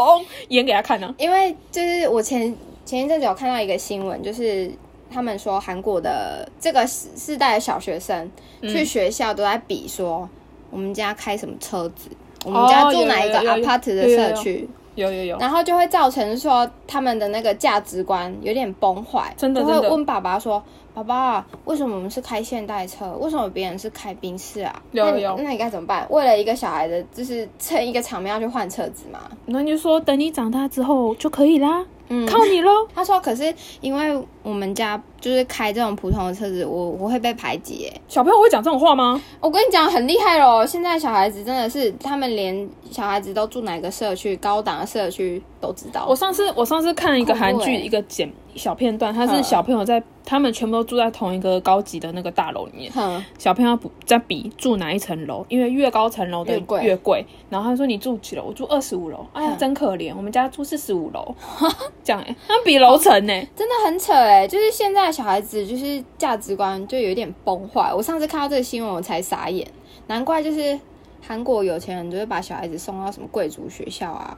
[0.49, 1.13] 演给他看呢、啊。
[1.17, 4.71] 因为就是我前前一阵子有看到一个新闻，就是
[5.11, 8.29] 他们说韩国的这个世代的小学生
[8.61, 10.27] 去学校都在比说。
[10.69, 12.09] 我们家开什么车子？
[12.43, 14.69] 我们家住哪一个 apart 的社区？
[14.95, 20.61] 有有有，然后就会造成说他们的那个价值观有点崩坏，真的，就会问爸爸说
[20.97, 23.11] ：“爸爸，为什么我们是开现代车？
[23.19, 26.07] 为什么别人是开宾士啊？”有有有，那你该怎么办？
[26.09, 29.19] 为了一个小孩的，就是趁一个场面要去换车子嘛？
[29.45, 31.85] 那你就说等你长大之后就可以啦。
[32.09, 32.71] 嗯，靠你喽。
[32.95, 39.21] 他说：“可是因为我们家就是开这种普通的车子，我我会被排挤。”哎，小朋友会讲这种话吗？
[39.41, 40.65] 我跟你讲，很厉害喽！
[40.65, 46.05] 现在小孩子真的是，他们连小孩子都住哪个社区，高档的社区都知道。
[46.07, 50.01] 我上次我上次看了一个韩剧，一个剪小片段，他是小朋友在。
[50.29, 52.91] 他们全部都住在同一个高级的那个大楼里面。
[52.97, 56.83] 嗯、小朋友在比住哪一层楼，因为越高层楼的越贵。
[56.83, 57.25] 越贵。
[57.49, 58.43] 然后他说：“你住几楼？
[58.47, 61.33] 我住二十五楼。”哎呀，真可怜，我们家住四十五楼。
[62.03, 64.36] 这样哎、欸，他比楼层呢，真的很扯哎。
[64.45, 67.93] 就是现在小孩子就是价值观就有点崩坏。
[67.93, 69.65] 我上次看到这个新闻，我才傻眼。
[70.07, 70.77] 难怪就是
[71.25, 74.37] 韩国有钱人就会把小孩子送到什么贵族学校啊。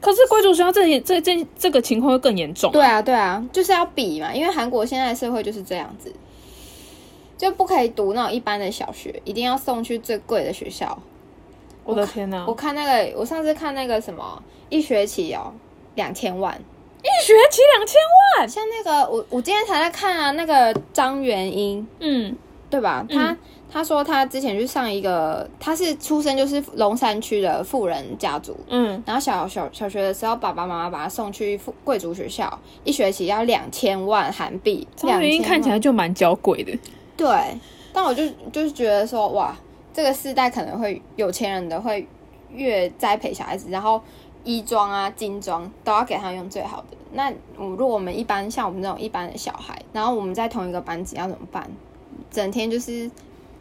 [0.00, 2.72] 可是贵族学校这这这这个情况会更严重。
[2.72, 6.10] 对啊，对啊，就是要比嘛，因为韩国现在的社会就是这样子，
[7.36, 10.98] 就不可以读那种一般的小学，一定要送去最贵的学校。
[11.84, 12.46] 我的天哪！
[12.46, 15.52] 我看那个，我上次看那个什么，一学期哦，
[15.96, 16.58] 两千万，
[17.02, 17.96] 一学期两千
[18.38, 18.48] 万。
[18.48, 22.36] 像那个，我我今天才在看啊，那个张元英，嗯，
[22.68, 23.04] 对吧？
[23.08, 23.32] 他。
[23.32, 23.38] 嗯
[23.72, 34.84] 他说他之前去上一个，他是出生就是龙山区的富人家族，嗯，然后小小小学的时候，爸爸妈妈把他送去富贵族学校，一学期要两千万韩币。
[34.96, 36.76] 张元英看起来就蛮娇贵的，
[37.16, 37.28] 对。
[37.92, 39.56] 但我就就是觉得说，哇，
[39.94, 42.04] 这个世代可能会有钱人的会
[42.52, 44.02] 越栽培小孩子，然后
[44.44, 46.96] 衣装啊、精装都要给他用最好的。
[47.12, 51.68] 那我如果我们一般像我们这种一般的小孩，然后我们在同一个班级要怎么办？
[52.30, 53.10] 整天就是。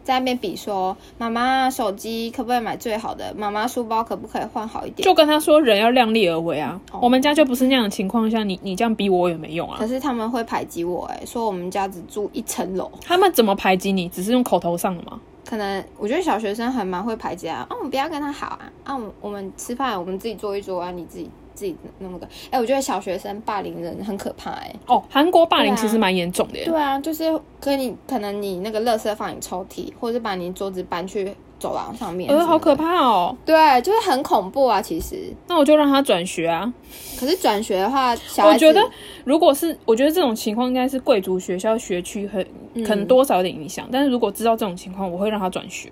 [0.02, 3.32] 在那边比说，妈妈手机可不可以买最好的？
[3.38, 5.06] 妈妈书包可不可以换好一点？
[5.06, 6.80] 就跟他说，人要量力而为啊。
[6.92, 7.04] Oh.
[7.04, 9.76] 我们家就不是那样的情况下，你你这样逼我也没用啊。
[9.78, 12.90] 可是他们会排挤我，哎，说我们家只住一层楼。
[13.02, 14.10] 他们怎么排挤你？
[14.10, 15.20] 只是用口头上的吗？
[15.50, 17.66] 可能我觉得小学生还蛮会排挤啊。
[17.68, 18.72] 啊，我们不要跟他好啊。
[18.84, 21.30] 啊，我我们吃饭，我们自己坐一桌啊，你自己。
[21.56, 24.76] 自己那么个，哎、欸，我觉得小学生霸凌人很可怕、欸，哎。
[24.88, 26.64] 哦，韩国霸凌其实蛮严重的耶。
[26.64, 32.30] 对啊，就是跟你可能你那个垃圾放你抽屉，或者是把你桌子搬去走廊上面。
[32.32, 33.36] 呃，好可怕哦。
[33.46, 35.32] 对，就是很恐怖啊，其实。
[35.48, 36.74] 那我就让他转学啊。
[37.20, 38.82] 可是转学的话，小孩，我觉得
[39.26, 42.44] 如果是，我觉得这种情况应该是贵族学校学区很
[42.86, 43.86] 可能多少有点影响。
[43.88, 45.90] 嗯、但是如果知道这种情况，我会让他转学。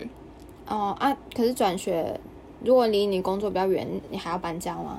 [0.67, 2.19] 哦啊，可是转学
[2.63, 4.97] 如果离你工作比较远，你还要搬家吗？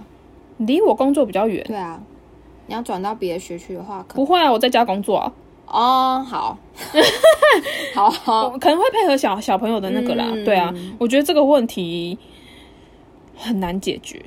[0.58, 2.00] 离我工作比较远，对啊，
[2.66, 5.32] 你要转到别的学区的话可，不会啊，我在家工作啊。
[5.70, 6.58] 哦，好，
[7.94, 10.24] 好 好，可能会配合小小朋友的那个啦。
[10.28, 12.18] 嗯、对啊，我觉得这个问题
[13.36, 14.20] 很难解决。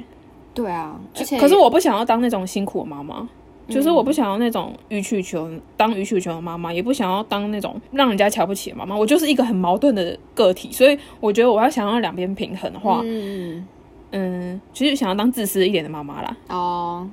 [0.53, 3.27] 对啊，而且可是我不想要当那种辛苦的妈妈，
[3.67, 8.95] 嗯、就是我不想要那种予取予求当予取予求的妈妈，也不想要当那种让人家瞧不起的妈妈。
[8.95, 13.65] 我就是一个很矛盾的个体，所以我觉得我要想要两边平衡的话，嗯
[14.11, 16.37] 嗯，其实想要当自私一点的妈妈啦。
[16.49, 17.09] 哦，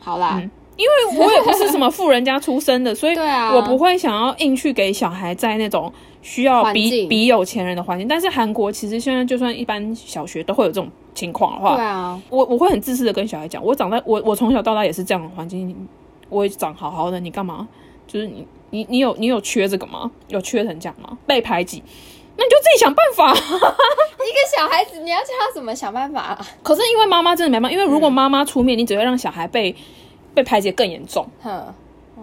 [0.00, 0.38] 好啦。
[0.42, 0.50] 嗯
[0.80, 3.14] 因为我也不是什么富人家出身的，所以
[3.54, 8.08] 我不会想要硬去给小孩在那种需要比比有钱人的环境。
[8.08, 15.76] 但是韩国其实现在就算一般小学都会有这种情况的话，对啊，我我会很自私的跟小孩讲，我长在我我从小到大也是这样的环境，
[16.30, 17.68] 我也长好好的，你干嘛？
[18.06, 20.10] 就是你你你有你有缺这个吗？
[20.28, 21.18] 有缺成这样吗？
[21.26, 21.82] 被排挤，
[22.38, 23.34] 那你就自己想办法。
[23.36, 26.38] 一个小孩子你要教他怎么想办法？
[26.62, 29.76] 可是因为妈妈真的没办法，因为如果妈妈出面，你只会让小孩被。
[30.34, 31.72] 被排挤更严重，嗯、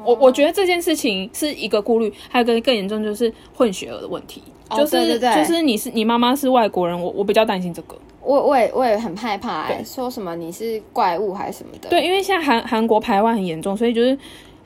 [0.04, 14.18] 我我觉得这件事情是一个顾虑，还有个更严重就是混血儿的问题，哦、就是对对对就是你是你妈妈是外国人，我我比较担心这个，我我也我也很害怕、说什么你是怪物还是什么的，对，因为现在韩韩国排外很严重，所以就是。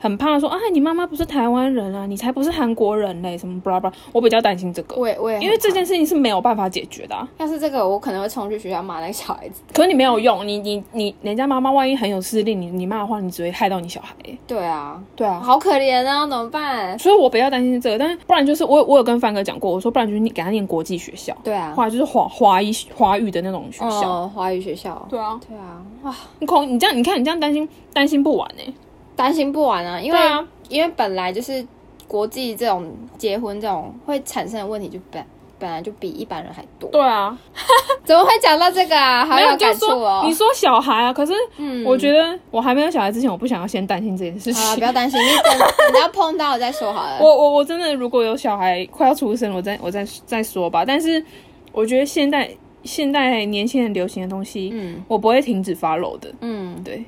[0.02, 4.96] 很怕说啊，你妈妈不是台湾人啊，你才不是韩国人嘞，什么巴拉巴拉，我比较担心这个。
[4.96, 7.28] 我也我也，因为这件事情是没有办法解决的、啊。
[7.38, 9.62] 要是这个，我可能会冲去学校骂那个小孩子。
[9.72, 14.12] 可是你没有用，你你你，人家妈妈万一很有势力，你你骂的话，你只会害到你小孩。
[14.44, 16.98] 对啊，对啊，好可怜啊，怎么办？
[16.98, 21.32] 所以我比较担心这个，但是不然就是我我有跟凡哥讲过，我说不然就是你给他念国际学校。
[21.44, 24.10] 对啊，或者就是华华语华语的那种学校。
[24.10, 25.06] 哦，华语学校。
[25.08, 28.74] 对啊，对啊，哇，你恐你这样，你看你这样担心担心不完呢、欸。
[29.22, 31.64] 担心不完啊，因为啊，因为本来就是
[32.08, 35.24] 国际这种结婚这种会产生的问题，就本
[35.60, 36.90] 本来就比一般人还多。
[36.90, 37.38] 对啊，
[38.04, 39.24] 怎么会讲到这个啊？
[39.24, 40.22] 好有感触哦。
[40.26, 44.60] 你说小孩啊，可是，嗯，我觉得我还没有小孩之前，我不想要先担心这件事情。
[44.60, 45.56] 啊，不要担心，你等
[45.92, 47.18] 等到碰到了再说好了。
[47.20, 50.84] 我我我真的如果有小孩快要出生，我再我再再说吧。
[50.84, 51.24] 但是
[51.70, 52.50] 我觉得现在
[52.82, 56.28] 现代年轻人流行的东西，嗯，我不会停止 follow 的。
[56.40, 57.04] 嗯，对。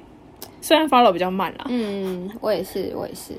[0.65, 3.35] 虽然 follow 比较慢啦，嗯，我也是，我也是。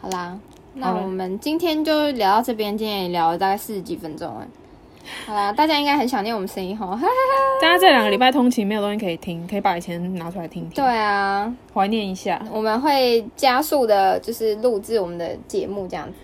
[0.00, 0.38] 好啦，
[0.74, 4.46] 那我们今天就聊到这边，今天也聊了大概四十几分钟了。
[5.26, 6.96] 好啦，大家应该很想念我们声音哈，
[7.60, 10.70] 大家这两个礼拜通勤没有东西可以听，可以把以前拿出来听听。
[10.70, 12.40] 对啊，怀念一下。
[12.52, 16.14] 我们会加速的，就是录制我们的节目这样子。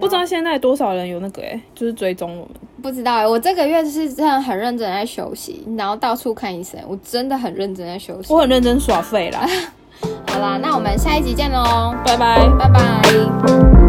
[0.00, 2.48] 不知道现在多少人有那个哎、欸，就是追踪我们。
[2.82, 6.78] 不知道哎、欸，我这个月是真的很认真在休息，然后到处看医生。
[6.88, 9.46] 我真的很认真在休息，我很认真耍废啦。
[10.30, 13.87] 好啦，那我们下一集见喽，拜拜，拜拜。